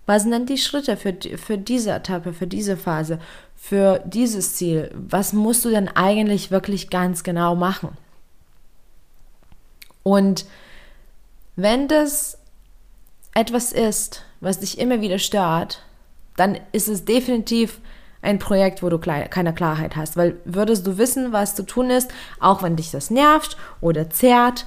Was 0.07 0.23
sind 0.23 0.33
denn 0.33 0.47
die 0.47 0.59
Schritte 0.59 0.97
für, 0.97 1.17
für 1.37 1.59
diese 1.59 1.93
Etappe, 1.93 2.33
für 2.33 2.47
diese 2.47 2.77
Phase, 2.77 3.19
für 3.57 4.03
dieses 4.05 4.57
Ziel? 4.57 4.91
Was 4.95 5.33
musst 5.33 5.65
du 5.65 5.71
denn 5.71 5.89
eigentlich 5.89 6.51
wirklich 6.51 6.91
ganz 6.91 7.25
genau 7.25 7.55
machen? 7.55 7.97
Und 10.03 10.45
wenn 11.57 11.89
das 11.89 12.39
etwas 13.35 13.73
ist, 13.73 14.25
was 14.41 14.61
dich 14.61 14.79
immer 14.79 15.01
wieder 15.01 15.19
stört, 15.19 15.83
dann 16.37 16.59
ist 16.73 16.89
es 16.89 17.05
definitiv 17.05 17.81
ein 18.23 18.39
Projekt, 18.39 18.83
wo 18.83 18.89
du 18.89 18.99
keine 18.99 19.53
Klarheit 19.53 19.97
hast. 19.97 20.17
Weil 20.17 20.37
würdest 20.45 20.87
du 20.87 20.97
wissen, 20.97 21.33
was 21.33 21.55
zu 21.55 21.65
tun 21.65 21.91
ist, 21.91 22.11
auch 22.41 22.63
wenn 22.63 22.77
dich 22.77 22.91
das 22.91 23.11
nervt 23.11 23.57
oder 23.81 24.11
zerrt 24.11 24.67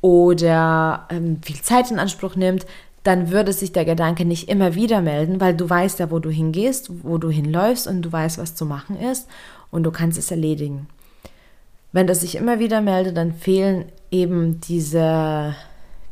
oder 0.00 1.06
ähm, 1.10 1.40
viel 1.42 1.60
Zeit 1.62 1.90
in 1.90 1.98
Anspruch 1.98 2.36
nimmt, 2.36 2.66
dann 3.04 3.30
würde 3.30 3.52
sich 3.52 3.72
der 3.72 3.84
Gedanke 3.84 4.24
nicht 4.24 4.48
immer 4.48 4.74
wieder 4.74 5.00
melden, 5.00 5.40
weil 5.40 5.54
du 5.54 5.70
weißt 5.70 6.00
ja, 6.00 6.10
wo 6.10 6.18
du 6.18 6.28
hingehst, 6.28 6.90
wo 7.04 7.18
du 7.18 7.30
hinläufst 7.30 7.86
und 7.86 8.02
du 8.02 8.10
weißt, 8.10 8.38
was 8.38 8.56
zu 8.56 8.66
machen 8.66 8.98
ist 8.98 9.28
und 9.70 9.84
du 9.84 9.92
kannst 9.92 10.18
es 10.18 10.32
erledigen. 10.32 10.88
Wenn 11.92 12.08
das 12.08 12.22
sich 12.22 12.34
immer 12.34 12.58
wieder 12.58 12.80
meldet, 12.80 13.16
dann 13.16 13.32
fehlen 13.32 13.86
eben 14.10 14.60
diese, 14.60 15.54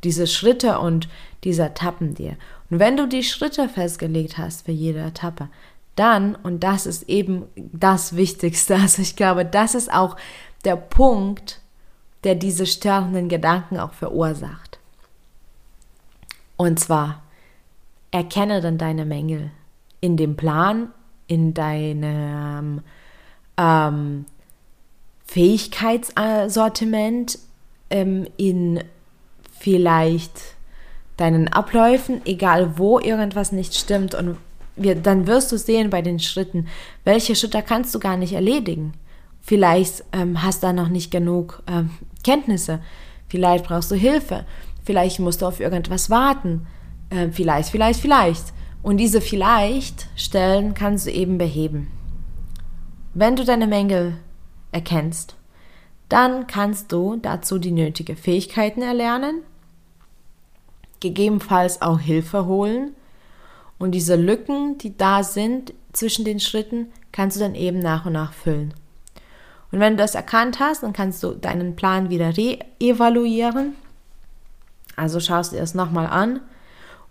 diese 0.05 0.27
Schritte 0.27 0.79
und 0.79 1.09
diese 1.45 1.65
Etappen 1.65 2.15
dir. 2.15 2.37
Und 2.71 2.79
wenn 2.79 2.97
du 2.97 3.07
die 3.07 3.23
Schritte 3.23 3.69
festgelegt 3.69 4.39
hast 4.39 4.67
für 4.67 4.73
jede 4.73 5.01
Etappe, 5.01 5.49
dann, 5.97 6.35
und 6.35 6.65
das 6.65 6.87
ist 6.87 7.09
eben 7.09 7.45
das 7.55 8.17
Wichtigste, 8.17 8.77
also 8.77 9.03
ich 9.03 9.17
glaube, 9.17 9.45
das 9.45 9.75
ist 9.75 9.93
auch 9.93 10.17
der 10.65 10.77
Punkt, 10.77 11.61
der 12.25 12.35
diese 12.35 12.67
störenden 12.67 13.29
Gedanken 13.29 13.79
auch 13.79 13.93
verursacht. 13.93 14.79
Und 16.57 16.81
zwar, 16.81 17.23
erkenne 18.11 18.61
dann 18.61 18.79
deine 18.79 19.05
Mängel 19.05 19.51
in 20.01 20.17
dem 20.17 20.37
Plan, 20.37 20.89
in 21.27 21.53
deinem 21.53 22.81
ähm, 23.57 24.25
Fähigkeitssortiment, 25.27 27.39
ähm, 27.91 28.29
in 28.37 28.85
vielleicht 29.65 30.39
deinen 31.17 31.49
Abläufen, 31.49 32.21
egal 32.27 32.77
wo 32.77 32.99
irgendwas 32.99 33.51
nicht 33.51 33.75
stimmt. 33.75 34.15
Und 34.15 34.37
wir, 34.77 34.95
dann 34.95 35.27
wirst 35.27 35.51
du 35.53 35.57
sehen 35.57 35.89
bei 35.89 36.03
den 36.03 36.19
Schritten, 36.19 36.69
welche 37.05 37.35
Schritte 37.35 37.63
kannst 37.63 37.95
du 37.95 37.99
gar 37.99 38.19
nicht 38.19 38.35
erledigen. 38.35 38.93
Vielleicht 39.41 40.05
ähm, 40.13 40.43
hast 40.43 40.63
du 40.63 40.67
da 40.67 40.73
noch 40.75 40.89
nicht 40.91 41.11
genug 41.11 41.63
ähm, 41.67 41.91
Kenntnisse. 42.23 42.81
Vielleicht 43.29 43.65
brauchst 43.65 43.91
du 43.91 43.95
Hilfe. 43.95 44.45
Vielleicht 44.85 45.19
musst 45.19 45.41
du 45.41 45.47
auf 45.47 45.61
irgendwas 45.61 46.11
warten. 46.11 46.67
Äh, 47.09 47.29
vielleicht, 47.31 47.71
vielleicht, 47.71 48.01
vielleicht. 48.01 48.53
Und 48.83 48.99
diese 48.99 49.23
vielleicht 49.23 50.09
Stellen 50.15 50.75
kannst 50.75 51.07
du 51.07 51.11
eben 51.11 51.39
beheben. 51.39 51.91
Wenn 53.15 53.35
du 53.35 53.45
deine 53.45 53.67
Mängel 53.67 54.19
erkennst, 54.73 55.37
dann 56.11 56.47
kannst 56.47 56.93
du 56.93 57.17
dazu 57.17 57.59
die 57.59 57.71
nötigen 57.71 58.17
Fähigkeiten 58.17 58.83
erlernen, 58.83 59.41
gegebenenfalls 61.05 61.83
auch 61.83 62.01
Hilfe 62.01 62.47
holen 62.47 62.95
und 63.79 63.93
diese 63.93 64.17
Lücken, 64.17 64.79
die 64.79 64.97
da 64.97 65.23
sind 65.23 65.75
zwischen 65.93 66.25
den 66.25 66.41
Schritten, 66.41 66.87
kannst 67.13 67.37
du 67.37 67.41
dann 67.41 67.55
eben 67.55 67.79
nach 67.79 68.07
und 68.07 68.15
nach 68.15 68.33
füllen. 68.33 68.73
Und 69.71 69.81
wenn 69.81 69.97
du 69.97 70.03
das 70.03 70.15
erkannt 70.15 70.61
hast, 70.61 70.83
dann 70.83 70.93
kannst 70.93 71.23
du 71.23 71.33
deinen 71.33 71.77
Plan 71.77 72.09
wieder 72.09 72.37
re-evaluieren. 72.37 73.75
Also 74.97 75.21
schaust 75.21 75.53
du 75.53 75.59
es 75.59 75.75
nochmal 75.75 76.07
an 76.07 76.41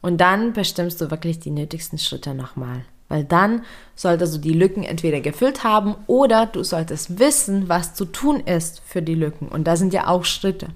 und 0.02 0.20
dann 0.20 0.54
bestimmst 0.54 1.00
du 1.00 1.12
wirklich 1.12 1.40
die 1.40 1.52
nötigsten 1.52 2.00
Schritte 2.00 2.34
nochmal. 2.34 2.86
Weil 3.10 3.26
dann 3.26 3.62
solltest 3.96 4.36
du 4.36 4.40
die 4.40 4.54
Lücken 4.54 4.84
entweder 4.84 5.22
gefüllt 5.22 5.64
haben 5.64 5.96
oder 6.08 6.48
du 6.48 6.64
solltest 6.64 7.20
wissen, 7.20 7.70
was 7.70 7.94
zu 7.94 8.06
tun 8.06 8.40
ist 8.40 8.82
für 8.86 9.04
die 9.04 9.14
Lücken. 9.14 9.50
Und 9.50 9.66
da 9.66 9.76
sind 9.76 9.94
ja 9.94 10.08
auch 10.08 10.26
Schritte. 10.26 10.70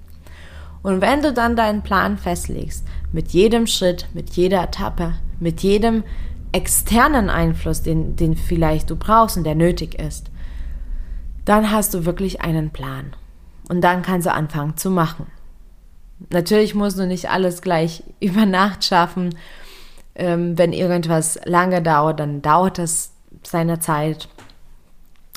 Und 0.84 1.02
wenn 1.02 1.22
du 1.22 1.34
dann 1.34 1.56
deinen 1.56 1.82
Plan 1.82 2.18
festlegst, 2.18 2.86
mit 3.12 3.32
jedem 3.32 3.68
Schritt, 3.68 4.08
mit 4.14 4.32
jeder 4.32 4.64
Etappe, 4.64 5.14
mit 5.40 5.62
jedem 5.62 6.04
externen 6.52 7.30
Einfluss, 7.30 7.82
den, 7.82 8.16
den 8.16 8.36
vielleicht 8.36 8.90
du 8.90 8.96
brauchst 8.96 9.38
und 9.38 9.44
der 9.44 9.56
nötig 9.56 9.96
ist, 9.96 10.32
dann 11.46 11.72
hast 11.72 11.94
du 11.94 12.06
wirklich 12.06 12.42
einen 12.42 12.72
Plan. 12.72 13.16
Und 13.70 13.82
dann 13.82 14.02
kannst 14.02 14.28
du 14.28 14.34
anfangen 14.34 14.78
zu 14.78 14.90
machen. 14.90 15.28
Natürlich 16.30 16.74
musst 16.74 16.98
du 16.98 17.06
nicht 17.06 17.30
alles 17.30 17.62
gleich 17.62 18.04
über 18.20 18.46
Nacht 18.46 18.84
schaffen. 18.84 19.36
Ähm, 20.16 20.58
wenn 20.58 20.74
irgendwas 20.74 21.40
lange 21.46 21.82
dauert, 21.82 22.20
dann 22.20 22.42
dauert 22.42 22.78
das 22.78 23.12
seine 23.44 23.80
Zeit. 23.80 24.28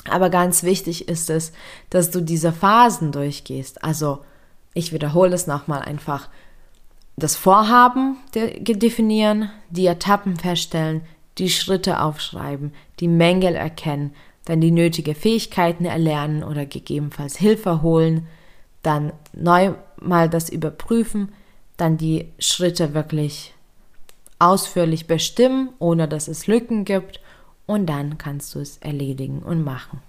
Aber 0.09 0.29
ganz 0.29 0.63
wichtig 0.63 1.07
ist 1.07 1.29
es, 1.29 1.51
dass 1.91 2.09
du 2.09 2.21
diese 2.21 2.51
Phasen 2.51 3.11
durchgehst. 3.11 3.83
Also, 3.83 4.25
ich 4.73 4.93
wiederhole 4.93 5.35
es 5.35 5.45
nochmal 5.45 5.81
einfach. 5.81 6.29
Das 7.17 7.35
Vorhaben 7.35 8.17
definieren, 8.33 9.51
die 9.69 9.85
Etappen 9.85 10.37
feststellen, 10.37 11.01
die 11.37 11.49
Schritte 11.49 12.01
aufschreiben, 12.01 12.73
die 12.99 13.07
Mängel 13.07 13.55
erkennen, 13.55 14.13
dann 14.45 14.61
die 14.61 14.71
nötigen 14.71 15.15
Fähigkeiten 15.15 15.85
erlernen 15.85 16.43
oder 16.43 16.65
gegebenenfalls 16.65 17.37
Hilfe 17.37 17.81
holen, 17.81 18.27
dann 18.81 19.13
neu 19.33 19.73
mal 19.99 20.29
das 20.29 20.49
überprüfen, 20.49 21.31
dann 21.77 21.97
die 21.97 22.27
Schritte 22.39 22.93
wirklich 22.93 23.53
ausführlich 24.39 25.05
bestimmen, 25.05 25.69
ohne 25.79 26.07
dass 26.07 26.27
es 26.27 26.47
Lücken 26.47 26.85
gibt 26.85 27.21
und 27.67 27.85
dann 27.85 28.17
kannst 28.17 28.55
du 28.55 28.59
es 28.59 28.77
erledigen 28.77 29.39
und 29.43 29.63
machen. 29.63 30.01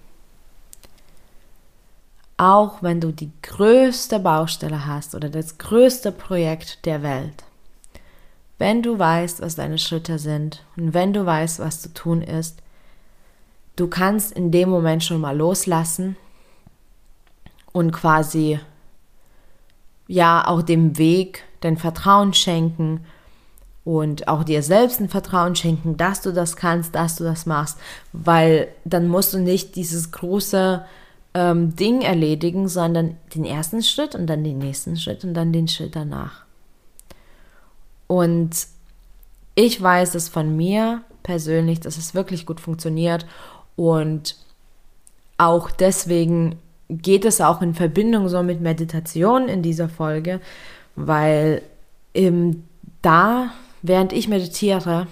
Auch 2.37 2.81
wenn 2.81 2.99
du 2.99 3.11
die 3.11 3.31
größte 3.41 4.19
Baustelle 4.19 4.85
hast 4.85 5.15
oder 5.15 5.29
das 5.29 5.57
größte 5.57 6.11
Projekt 6.11 6.85
der 6.85 7.03
Welt, 7.03 7.43
wenn 8.57 8.81
du 8.81 8.97
weißt, 8.97 9.41
was 9.41 9.55
deine 9.55 9.77
Schritte 9.77 10.19
sind 10.19 10.63
und 10.75 10.93
wenn 10.93 11.13
du 11.13 11.25
weißt, 11.25 11.59
was 11.59 11.81
zu 11.81 11.93
tun 11.93 12.21
ist, 12.21 12.61
du 13.75 13.87
kannst 13.87 14.31
in 14.31 14.51
dem 14.51 14.69
Moment 14.69 15.03
schon 15.03 15.21
mal 15.21 15.35
loslassen 15.35 16.15
und 17.71 17.91
quasi 17.91 18.59
ja 20.07 20.47
auch 20.47 20.61
dem 20.61 20.97
Weg 20.97 21.43
dein 21.61 21.77
Vertrauen 21.77 22.33
schenken 22.33 23.05
und 23.83 24.27
auch 24.27 24.43
dir 24.43 24.63
selbst 24.63 24.99
ein 24.99 25.09
Vertrauen 25.09 25.55
schenken, 25.55 25.97
dass 25.97 26.21
du 26.21 26.31
das 26.31 26.55
kannst, 26.55 26.95
dass 26.95 27.17
du 27.17 27.23
das 27.23 27.45
machst, 27.45 27.77
weil 28.13 28.69
dann 28.85 29.07
musst 29.07 29.33
du 29.33 29.39
nicht 29.39 29.75
dieses 29.75 30.11
große 30.11 30.85
ähm, 31.33 31.75
Ding 31.75 32.01
erledigen, 32.01 32.67
sondern 32.67 33.17
den 33.35 33.45
ersten 33.45 33.81
Schritt 33.81 34.15
und 34.15 34.27
dann 34.27 34.43
den 34.43 34.59
nächsten 34.59 34.97
Schritt 34.97 35.23
und 35.23 35.33
dann 35.33 35.51
den 35.51 35.67
Schritt 35.67 35.95
danach. 35.95 36.43
Und 38.07 38.67
ich 39.55 39.81
weiß 39.81 40.15
es 40.15 40.29
von 40.29 40.55
mir 40.55 41.01
persönlich, 41.23 41.79
dass 41.79 41.97
es 41.97 42.13
wirklich 42.13 42.45
gut 42.45 42.59
funktioniert 42.59 43.25
und 43.75 44.35
auch 45.37 45.71
deswegen 45.71 46.59
geht 46.89 47.25
es 47.25 47.41
auch 47.41 47.61
in 47.61 47.73
Verbindung 47.73 48.29
so 48.29 48.43
mit 48.43 48.61
Meditation 48.61 49.47
in 49.47 49.63
dieser 49.63 49.89
Folge, 49.89 50.41
weil 50.95 51.61
ähm, 52.13 52.63
da, 53.01 53.49
während 53.81 54.13
ich 54.13 54.27
meditiere, 54.27 55.07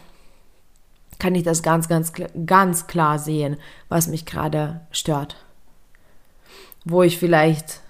kann 1.18 1.36
ich 1.36 1.44
das 1.44 1.64
ganz, 1.64 1.88
ganz, 1.88 2.14
ganz 2.46 2.88
klar 2.88 3.20
sehen, 3.20 3.58
was 3.90 4.08
mich 4.08 4.26
gerade 4.26 4.82
stört. 4.92 5.36
Wo 6.84 7.04
ich 7.04 7.18
vielleicht 7.18 7.82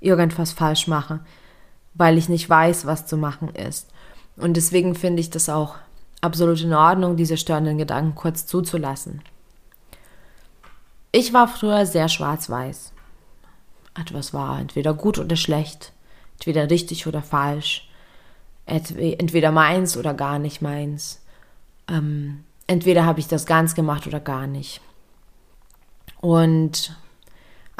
irgendwas 0.00 0.52
falsch 0.52 0.86
mache, 0.86 1.20
weil 1.94 2.18
ich 2.18 2.28
nicht 2.28 2.48
weiß, 2.48 2.86
was 2.86 3.06
zu 3.06 3.16
machen 3.16 3.54
ist. 3.54 3.90
Und 4.36 4.56
deswegen 4.56 4.94
finde 4.94 5.20
ich 5.20 5.30
das 5.30 5.48
auch 5.48 5.76
absolut 6.20 6.60
in 6.60 6.72
Ordnung, 6.72 7.16
diese 7.16 7.36
störenden 7.36 7.78
Gedanken 7.78 8.14
kurz 8.14 8.46
zuzulassen. 8.46 9.22
Ich 11.12 11.32
war 11.32 11.48
früher 11.48 11.86
sehr 11.86 12.08
schwarz-weiß. 12.08 12.92
Etwas 13.98 14.32
war 14.32 14.60
entweder 14.60 14.94
gut 14.94 15.18
oder 15.18 15.36
schlecht, 15.36 15.92
entweder 16.34 16.70
richtig 16.70 17.06
oder 17.06 17.22
falsch, 17.22 17.90
entweder 18.66 19.50
meins 19.50 19.96
oder 19.96 20.14
gar 20.14 20.38
nicht 20.38 20.62
meins. 20.62 21.20
Ähm, 21.88 22.44
entweder 22.66 23.04
habe 23.04 23.18
ich 23.18 23.26
das 23.26 23.46
ganz 23.46 23.74
gemacht 23.74 24.06
oder 24.06 24.20
gar 24.20 24.46
nicht. 24.46 24.80
Und 26.20 26.96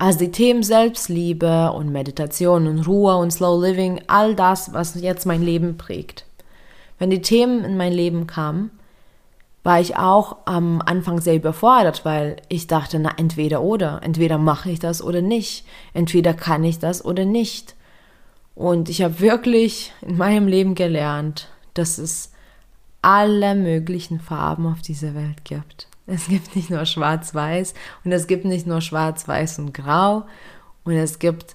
als 0.00 0.16
die 0.16 0.30
Themen 0.30 0.62
Selbstliebe 0.62 1.72
und 1.72 1.92
Meditation 1.92 2.66
und 2.66 2.88
Ruhe 2.88 3.16
und 3.16 3.30
Slow 3.30 3.60
Living, 3.62 4.00
all 4.06 4.34
das, 4.34 4.72
was 4.72 4.94
jetzt 4.94 5.26
mein 5.26 5.42
Leben 5.42 5.76
prägt, 5.76 6.24
wenn 6.98 7.10
die 7.10 7.20
Themen 7.20 7.64
in 7.64 7.76
mein 7.76 7.92
Leben 7.92 8.26
kamen, 8.26 8.70
war 9.62 9.78
ich 9.78 9.98
auch 9.98 10.38
am 10.46 10.80
Anfang 10.80 11.20
sehr 11.20 11.36
überfordert, 11.36 12.06
weil 12.06 12.36
ich 12.48 12.66
dachte, 12.66 12.98
na, 12.98 13.10
entweder 13.18 13.60
oder, 13.60 14.00
entweder 14.02 14.38
mache 14.38 14.70
ich 14.70 14.78
das 14.78 15.02
oder 15.02 15.20
nicht, 15.20 15.66
entweder 15.92 16.32
kann 16.32 16.64
ich 16.64 16.78
das 16.78 17.04
oder 17.04 17.26
nicht. 17.26 17.74
Und 18.54 18.88
ich 18.88 19.02
habe 19.02 19.20
wirklich 19.20 19.92
in 20.00 20.16
meinem 20.16 20.48
Leben 20.48 20.74
gelernt, 20.74 21.48
dass 21.74 21.98
es 21.98 22.32
alle 23.02 23.54
möglichen 23.54 24.18
Farben 24.18 24.66
auf 24.66 24.80
dieser 24.80 25.14
Welt 25.14 25.44
gibt. 25.44 25.89
Es 26.06 26.26
gibt 26.26 26.56
nicht 26.56 26.70
nur 26.70 26.84
schwarz-weiß 26.86 27.74
und 28.04 28.12
es 28.12 28.26
gibt 28.26 28.44
nicht 28.44 28.66
nur 28.66 28.80
schwarz-weiß 28.80 29.58
und 29.60 29.74
grau 29.74 30.26
und 30.84 30.94
es 30.94 31.18
gibt 31.18 31.54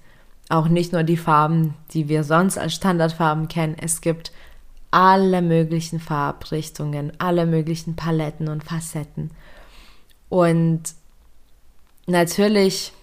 auch 0.49 0.67
nicht 0.67 0.93
nur 0.93 1.03
die 1.03 1.17
Farben, 1.17 1.73
die 1.91 2.07
wir 2.07 2.23
sonst 2.23 2.57
als 2.57 2.73
Standardfarben 2.75 3.47
kennen. 3.47 3.75
Es 3.79 4.01
gibt 4.01 4.31
alle 4.91 5.41
möglichen 5.41 5.99
Farbrichtungen, 5.99 7.11
alle 7.17 7.45
möglichen 7.45 7.95
Paletten 7.95 8.47
und 8.47 8.63
Facetten. 8.63 9.31
Und 10.29 10.83
natürlich 12.05 12.93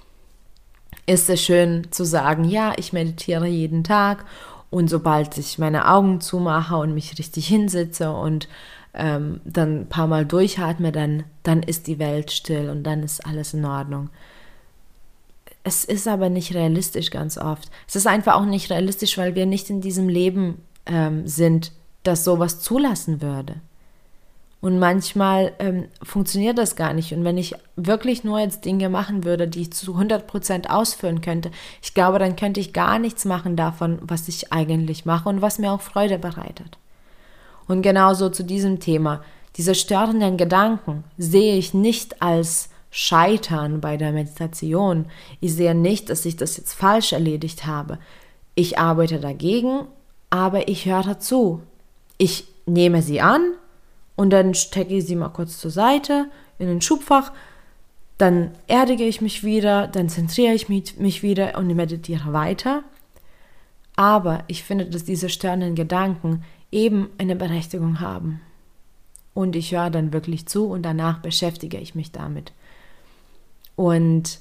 ist 1.07 1.29
es 1.29 1.43
schön 1.43 1.89
zu 1.91 2.05
sagen, 2.05 2.45
ja, 2.45 2.73
ich 2.77 2.93
meditiere 2.93 3.47
jeden 3.47 3.85
Tag 3.85 4.25
und 4.71 4.89
sobald 4.89 5.37
ich 5.37 5.59
meine 5.59 5.89
Augen 5.89 6.21
zumache 6.21 6.77
und 6.77 6.95
mich 6.95 7.19
richtig 7.19 7.47
hinsitze 7.47 8.11
und 8.13 8.49
ähm, 8.95 9.41
dann 9.45 9.83
ein 9.83 9.89
paar 9.89 10.07
Mal 10.07 10.27
durchatme, 10.27 10.93
dann, 10.93 11.25
dann 11.43 11.63
ist 11.63 11.87
die 11.87 11.99
Welt 11.99 12.31
still 12.31 12.69
und 12.69 12.85
dann 12.85 13.03
ist 13.03 13.25
alles 13.27 13.55
in 13.55 13.65
Ordnung. 13.65 14.11
Es 15.65 15.85
ist 15.85 16.09
aber 16.09 16.29
nicht 16.29 16.55
realistisch 16.55 17.11
ganz 17.11 17.39
oft. 17.39 17.71
Es 17.89 17.97
ist 17.97 18.07
einfach 18.07 18.35
auch 18.35 18.45
nicht 18.45 18.71
realistisch, 18.71 19.17
weil 19.17 19.35
wir 19.35 19.47
nicht 19.47 19.71
in 19.71 19.81
diesem 19.81 20.09
Leben 20.09 20.61
ähm, 20.87 21.27
sind, 21.27 21.73
das 22.03 22.25
sowas 22.25 22.61
zulassen 22.61 23.23
würde. 23.23 23.57
Und 24.61 24.79
manchmal 24.79 25.53
ähm, 25.59 25.89
funktioniert 26.03 26.57
das 26.57 26.77
gar 26.77 26.95
nicht. 26.95 27.13
Und 27.13 27.25
wenn 27.25 27.37
ich 27.37 27.55
wirklich 27.75 28.23
nur 28.23 28.39
jetzt 28.39 28.65
Dinge 28.65 28.89
machen 28.89 29.25
würde, 29.25 29.49
die 29.49 29.63
ich 29.63 29.73
zu 29.73 29.93
100 29.93 30.27
Prozent 30.29 30.71
ausführen 30.71 31.21
könnte, 31.21 31.51
ich 31.83 31.95
glaube, 31.95 32.21
dann 32.21 32.37
könnte 32.37 32.61
ich 32.61 32.73
gar 32.73 33.01
nichts 33.01 33.25
machen 33.25 33.57
davon, 33.57 33.99
was 34.03 34.29
ich 34.29 34.53
eigentlich 34.53 35.05
mache 35.05 35.29
und 35.29 35.43
was 35.43 35.59
mir 35.59 35.73
auch 35.73 35.81
Freude 35.81 36.19
bereitet. 36.19 36.79
Und 37.69 37.83
genauso 37.83 38.29
zu 38.29 38.43
diesem 38.43 38.81
Thema. 38.81 39.23
Diese 39.57 39.75
störenden 39.75 40.37
Gedanken 40.37 41.05
sehe 41.19 41.57
ich 41.57 41.75
nicht 41.75 42.23
als 42.23 42.71
Scheitern 42.91 43.81
bei 43.81 43.97
der 43.97 44.13
Meditation. 44.13 45.07
Ich 45.41 45.55
sehe 45.55 45.75
nicht, 45.75 46.11
dass 46.11 46.25
ich 46.25 46.37
das 46.37 46.57
jetzt 46.57 46.75
falsch 46.75 47.13
erledigt 47.13 47.67
habe. 47.67 47.99
Ich 48.55 48.79
arbeite 48.79 49.19
dagegen, 49.19 49.87
aber 50.31 50.69
ich 50.69 50.87
höre 50.87 51.03
dazu. 51.03 51.63
Ich 52.19 52.45
nehme 52.67 53.03
sie 53.03 53.21
an 53.21 53.55
und 54.15 54.31
dann 54.31 54.55
stecke 54.55 54.95
ich 54.95 55.07
sie 55.07 55.17
mal 55.17 55.31
kurz 55.31 55.59
zur 55.59 55.71
Seite 55.71 56.27
in 56.59 56.67
den 56.67 56.83
Schubfach. 56.83 57.33
Dann 58.19 58.53
erdige 58.67 59.05
ich 59.05 59.21
mich 59.21 59.43
wieder, 59.43 59.89
dann 59.89 60.09
zentriere 60.09 60.55
ich 60.55 60.69
mich, 60.69 60.99
mich 60.99 61.23
wieder 61.23 61.57
und 61.59 61.75
meditiere 61.75 62.33
weiter. 62.33 62.85
Aber 63.97 64.45
ich 64.47 64.65
finde, 64.65 64.87
dass 64.87 65.05
diese 65.05 65.29
störenden 65.29 65.75
Gedanken 65.75 66.45
eben 66.73 67.11
eine 67.19 67.37
Berechtigung 67.37 68.01
haben. 68.01 68.41
Und 69.35 69.55
ich 69.57 69.73
höre 69.73 69.91
dann 69.91 70.13
wirklich 70.13 70.47
zu 70.47 70.67
und 70.67 70.83
danach 70.83 71.21
beschäftige 71.21 71.79
ich 71.79 71.95
mich 71.95 72.13
damit. 72.13 72.53
Und 73.77 74.41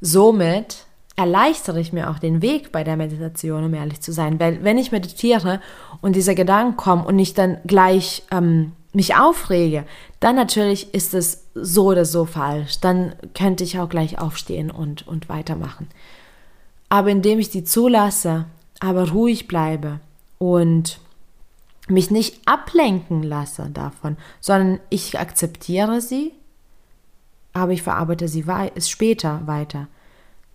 somit 0.00 0.86
erleichtere 1.16 1.80
ich 1.80 1.92
mir 1.92 2.10
auch 2.10 2.18
den 2.18 2.42
Weg 2.42 2.72
bei 2.72 2.84
der 2.84 2.96
Meditation, 2.96 3.64
um 3.64 3.74
ehrlich 3.74 4.00
zu 4.00 4.12
sein. 4.12 4.40
Weil 4.40 4.64
wenn 4.64 4.78
ich 4.78 4.92
meditiere 4.92 5.60
und 6.00 6.16
diese 6.16 6.34
Gedanken 6.34 6.76
kommen 6.76 7.04
und 7.04 7.18
ich 7.18 7.34
dann 7.34 7.58
gleich 7.64 8.22
ähm, 8.30 8.72
mich 8.92 9.14
aufrege, 9.14 9.84
dann 10.20 10.36
natürlich 10.36 10.94
ist 10.94 11.14
es 11.14 11.44
so 11.54 11.86
oder 11.86 12.04
so 12.04 12.24
falsch. 12.24 12.80
Dann 12.80 13.14
könnte 13.34 13.64
ich 13.64 13.78
auch 13.78 13.88
gleich 13.88 14.18
aufstehen 14.18 14.70
und, 14.70 15.06
und 15.06 15.28
weitermachen. 15.28 15.88
Aber 16.88 17.10
indem 17.10 17.38
ich 17.38 17.50
die 17.50 17.64
zulasse, 17.64 18.46
aber 18.80 19.10
ruhig 19.10 19.48
bleibe 19.48 20.00
und 20.38 20.98
mich 21.92 22.10
nicht 22.10 22.40
ablenken 22.46 23.22
lasse 23.22 23.70
davon, 23.70 24.16
sondern 24.40 24.80
ich 24.90 25.18
akzeptiere 25.18 26.00
sie, 26.00 26.32
aber 27.52 27.72
ich 27.72 27.82
verarbeite 27.82 28.28
sie 28.28 28.46
wei 28.46 28.72
später 28.78 29.46
weiter 29.46 29.88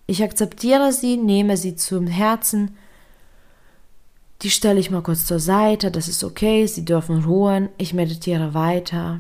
ich 0.08 0.24
akzeptiere 0.24 0.94
sie, 0.94 1.18
nehme 1.18 1.58
sie 1.58 1.76
zum 1.76 2.08
Herzen. 2.08 2.76
Die 4.42 4.50
stelle 4.50 4.80
ich 4.80 4.90
mal 4.90 5.04
kurz 5.04 5.26
zur 5.26 5.40
Seite, 5.40 5.92
das 5.92 6.08
ist 6.08 6.24
okay, 6.24 6.66
sie 6.66 6.86
dürfen 6.86 7.26
ruhen, 7.26 7.70
ich 7.78 7.94
meditiere 7.94 8.54
weiter 8.54 9.20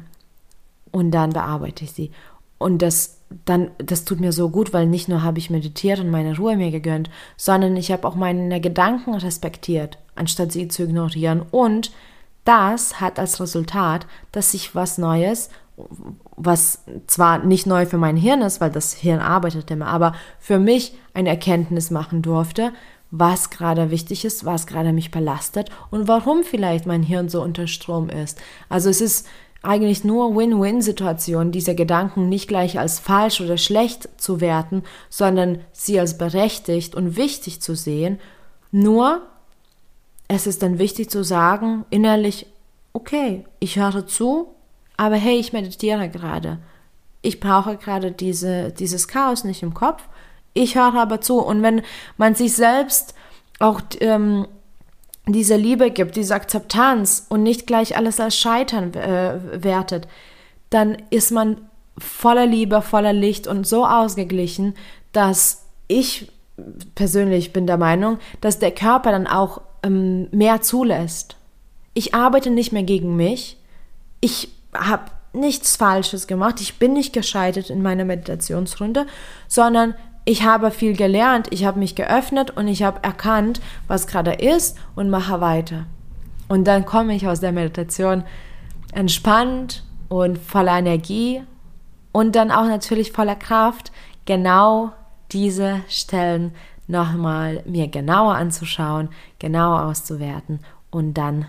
und 0.92 1.12
dann 1.12 1.32
bearbeite 1.32 1.84
ich 1.84 1.92
sie. 1.92 2.12
Und 2.58 2.82
das 2.82 3.16
dann, 3.44 3.72
das 3.78 4.06
tut 4.06 4.22
mir 4.22 4.32
so 4.32 4.50
gut, 4.50 4.72
weil 4.72 4.86
nicht 4.86 5.10
nur 5.10 5.22
habe 5.22 5.38
ich 5.38 5.50
meditiert 5.50 6.00
und 6.00 6.10
meine 6.10 6.38
Ruhe 6.38 6.56
mir 6.56 6.72
gegönnt, 6.72 7.10
sondern 7.36 7.76
ich 7.76 7.92
habe 7.92 8.08
auch 8.08 8.16
meine 8.16 8.62
Gedanken 8.62 9.16
respektiert, 9.16 9.98
anstatt 10.18 10.52
sie 10.52 10.68
zu 10.68 10.84
ignorieren. 10.84 11.42
Und 11.52 11.92
das 12.44 13.02
hat 13.02 13.20
als 13.20 13.40
Resultat, 13.40 14.08
dass 14.32 14.54
ich 14.54 14.74
was 14.74 14.98
Neues, 14.98 15.50
was 16.36 16.84
zwar 17.08 17.40
nicht 17.40 17.68
neu 17.68 17.86
für 17.86 17.98
mein 17.98 18.18
Hirn 18.18 18.42
ist, 18.42 18.62
weil 18.62 18.72
das 18.72 18.94
Hirn 18.94 19.20
arbeitet 19.20 19.70
immer, 19.70 19.88
aber 19.88 20.14
für 20.40 20.58
mich 20.58 20.94
eine 21.14 21.30
Erkenntnis 21.30 21.92
machen 21.92 22.22
durfte, 22.22 22.72
was 23.12 23.50
gerade 23.50 23.92
wichtig 23.92 24.26
ist, 24.26 24.46
was 24.46 24.68
gerade 24.68 24.92
mich 24.92 25.12
belastet 25.12 25.70
und 25.92 26.08
warum 26.08 26.44
vielleicht 26.44 26.86
mein 26.86 27.04
Hirn 27.04 27.30
so 27.30 27.42
unter 27.42 27.68
Strom 27.68 28.10
ist. 28.10 28.40
Also 28.70 28.90
es 28.90 29.02
ist 29.02 29.28
eigentlich 29.62 30.04
nur 30.04 30.36
Win-Win-Situation, 30.36 31.52
diese 31.52 31.76
Gedanken 31.76 32.30
nicht 32.30 32.48
gleich 32.48 32.80
als 32.80 33.00
falsch 33.00 33.42
oder 33.42 33.58
schlecht 33.58 34.10
zu 34.18 34.40
werten, 34.40 34.84
sondern 35.10 35.60
sie 35.72 36.00
als 36.00 36.18
berechtigt 36.18 36.96
und 36.96 37.18
wichtig 37.18 37.62
zu 37.62 37.76
sehen. 37.76 38.20
Nur 38.72 39.22
es 40.28 40.48
ist 40.48 40.64
dann 40.64 40.80
wichtig 40.80 41.10
zu 41.10 41.24
sagen, 41.24 41.86
innerlich, 41.90 42.48
okay, 42.94 43.46
ich 43.60 43.78
höre 43.78 44.06
zu, 44.08 44.50
aber 44.98 45.16
hey, 45.16 45.38
ich 45.38 45.54
meditiere 45.54 46.10
gerade. 46.10 46.60
Ich 47.22 47.40
brauche 47.40 47.78
gerade 47.78 48.12
diese, 48.12 48.72
dieses 48.72 49.08
Chaos 49.08 49.44
nicht 49.44 49.64
im 49.64 49.74
Kopf 49.74 50.04
ich 50.58 50.76
höre 50.76 50.96
aber 50.96 51.22
zu. 51.22 51.40
Und 51.40 51.62
wenn 51.62 51.82
man 52.18 52.36
sich 52.36 52.56
selbst 52.56 53.14
auch 53.60 53.82
ähm, 54.00 54.48
diese 55.26 55.56
Liebe 55.56 55.92
gibt, 55.92 56.16
diese 56.16 56.36
Akzeptanz 56.36 57.26
und 57.30 57.44
nicht 57.44 57.68
gleich 57.68 57.96
alles 57.96 58.20
als 58.20 58.38
Scheitern 58.38 58.94
äh, 58.94 59.64
wertet, 59.64 60.08
dann 60.70 60.98
ist 61.10 61.32
man 61.32 61.62
voller 61.98 62.46
Liebe, 62.46 62.82
voller 62.82 63.14
Licht 63.14 63.48
und 63.48 63.66
so 63.66 63.86
ausgeglichen, 63.86 64.76
dass 65.12 65.66
ich 65.88 66.32
persönlich 66.96 67.54
bin 67.54 67.68
der 67.68 67.78
Meinung, 67.78 68.20
dass 68.42 68.60
der 68.60 68.72
Körper 68.72 69.12
dann 69.12 69.28
auch 69.28 69.62
ähm, 69.84 70.28
mehr 70.32 70.62
zulässt. 70.62 71.36
Ich 71.94 72.14
arbeite 72.14 72.50
nicht 72.50 72.72
mehr 72.72 72.84
gegen 72.84 73.16
mich. 73.16 73.58
Ich 74.22 74.50
habe 74.74 75.06
nichts 75.34 75.76
Falsches 75.76 76.28
gemacht. 76.28 76.62
Ich 76.62 76.80
bin 76.80 76.94
nicht 76.94 77.14
gescheitert 77.14 77.70
in 77.70 77.82
meiner 77.82 78.06
Meditationsrunde, 78.06 79.06
sondern 79.48 79.96
ich 80.26 80.44
habe 80.44 80.72
viel 80.72 80.96
gelernt, 80.96 81.48
ich 81.52 81.64
habe 81.64 81.80
mich 81.80 81.96
geöffnet 81.96 82.52
und 82.52 82.68
ich 82.68 82.84
habe 82.84 83.02
erkannt, 83.02 83.62
was 83.88 84.08
gerade 84.08 84.34
ist 84.34 84.78
und 84.94 85.10
mache 85.10 85.40
weiter. 85.40 85.86
Und 86.50 86.66
dann 86.66 86.86
komme 86.86 87.16
ich 87.16 87.28
aus 87.28 87.40
der 87.40 87.54
Meditation 87.54 88.24
entspannt 88.92 89.84
und 90.10 90.38
voller 90.38 90.78
Energie 90.78 91.44
und 92.12 92.36
dann 92.36 92.52
auch 92.52 92.66
natürlich 92.66 93.12
voller 93.12 93.36
Kraft, 93.36 93.92
genau 94.26 94.92
diese 95.32 95.82
Stellen 95.88 96.54
nochmal 96.88 97.62
mir 97.66 97.88
genauer 97.88 98.36
anzuschauen, 98.36 99.10
genauer 99.40 99.84
auszuwerten 99.84 100.60
und 100.90 101.14
dann, 101.16 101.46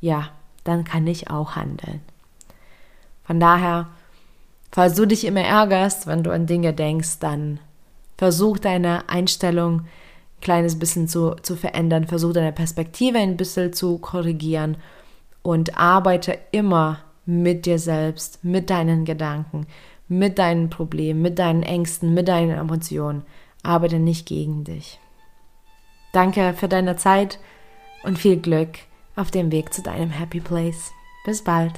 ja, 0.00 0.28
dann 0.64 0.84
kann 0.84 1.06
ich 1.06 1.30
auch 1.30 1.56
handeln. 1.56 2.00
Von 3.24 3.40
daher, 3.40 3.88
falls 4.72 4.94
du 4.94 5.06
dich 5.06 5.24
immer 5.24 5.42
ärgerst, 5.42 6.06
wenn 6.06 6.22
du 6.22 6.30
an 6.30 6.46
Dinge 6.46 6.72
denkst, 6.72 7.18
dann 7.20 7.60
Versuch 8.16 8.58
deine 8.58 9.08
Einstellung 9.08 9.80
ein 9.80 10.40
kleines 10.40 10.78
bisschen 10.78 11.08
zu, 11.08 11.34
zu 11.42 11.56
verändern, 11.56 12.06
versuch 12.06 12.32
deine 12.32 12.52
Perspektive 12.52 13.18
ein 13.18 13.36
bisschen 13.36 13.72
zu 13.72 13.98
korrigieren 13.98 14.76
und 15.42 15.76
arbeite 15.78 16.38
immer 16.52 17.00
mit 17.26 17.66
dir 17.66 17.78
selbst, 17.78 18.44
mit 18.44 18.70
deinen 18.70 19.04
Gedanken, 19.04 19.66
mit 20.06 20.38
deinen 20.38 20.70
Problemen, 20.70 21.22
mit 21.22 21.38
deinen 21.38 21.62
Ängsten, 21.62 22.14
mit 22.14 22.28
deinen 22.28 22.56
Emotionen. 22.56 23.22
Arbeite 23.64 23.98
nicht 23.98 24.26
gegen 24.26 24.62
dich. 24.62 25.00
Danke 26.12 26.54
für 26.54 26.68
deine 26.68 26.96
Zeit 26.96 27.40
und 28.04 28.18
viel 28.18 28.36
Glück 28.36 28.78
auf 29.16 29.30
dem 29.30 29.50
Weg 29.50 29.74
zu 29.74 29.82
deinem 29.82 30.10
Happy 30.10 30.40
Place. 30.40 30.92
Bis 31.24 31.42
bald. 31.42 31.72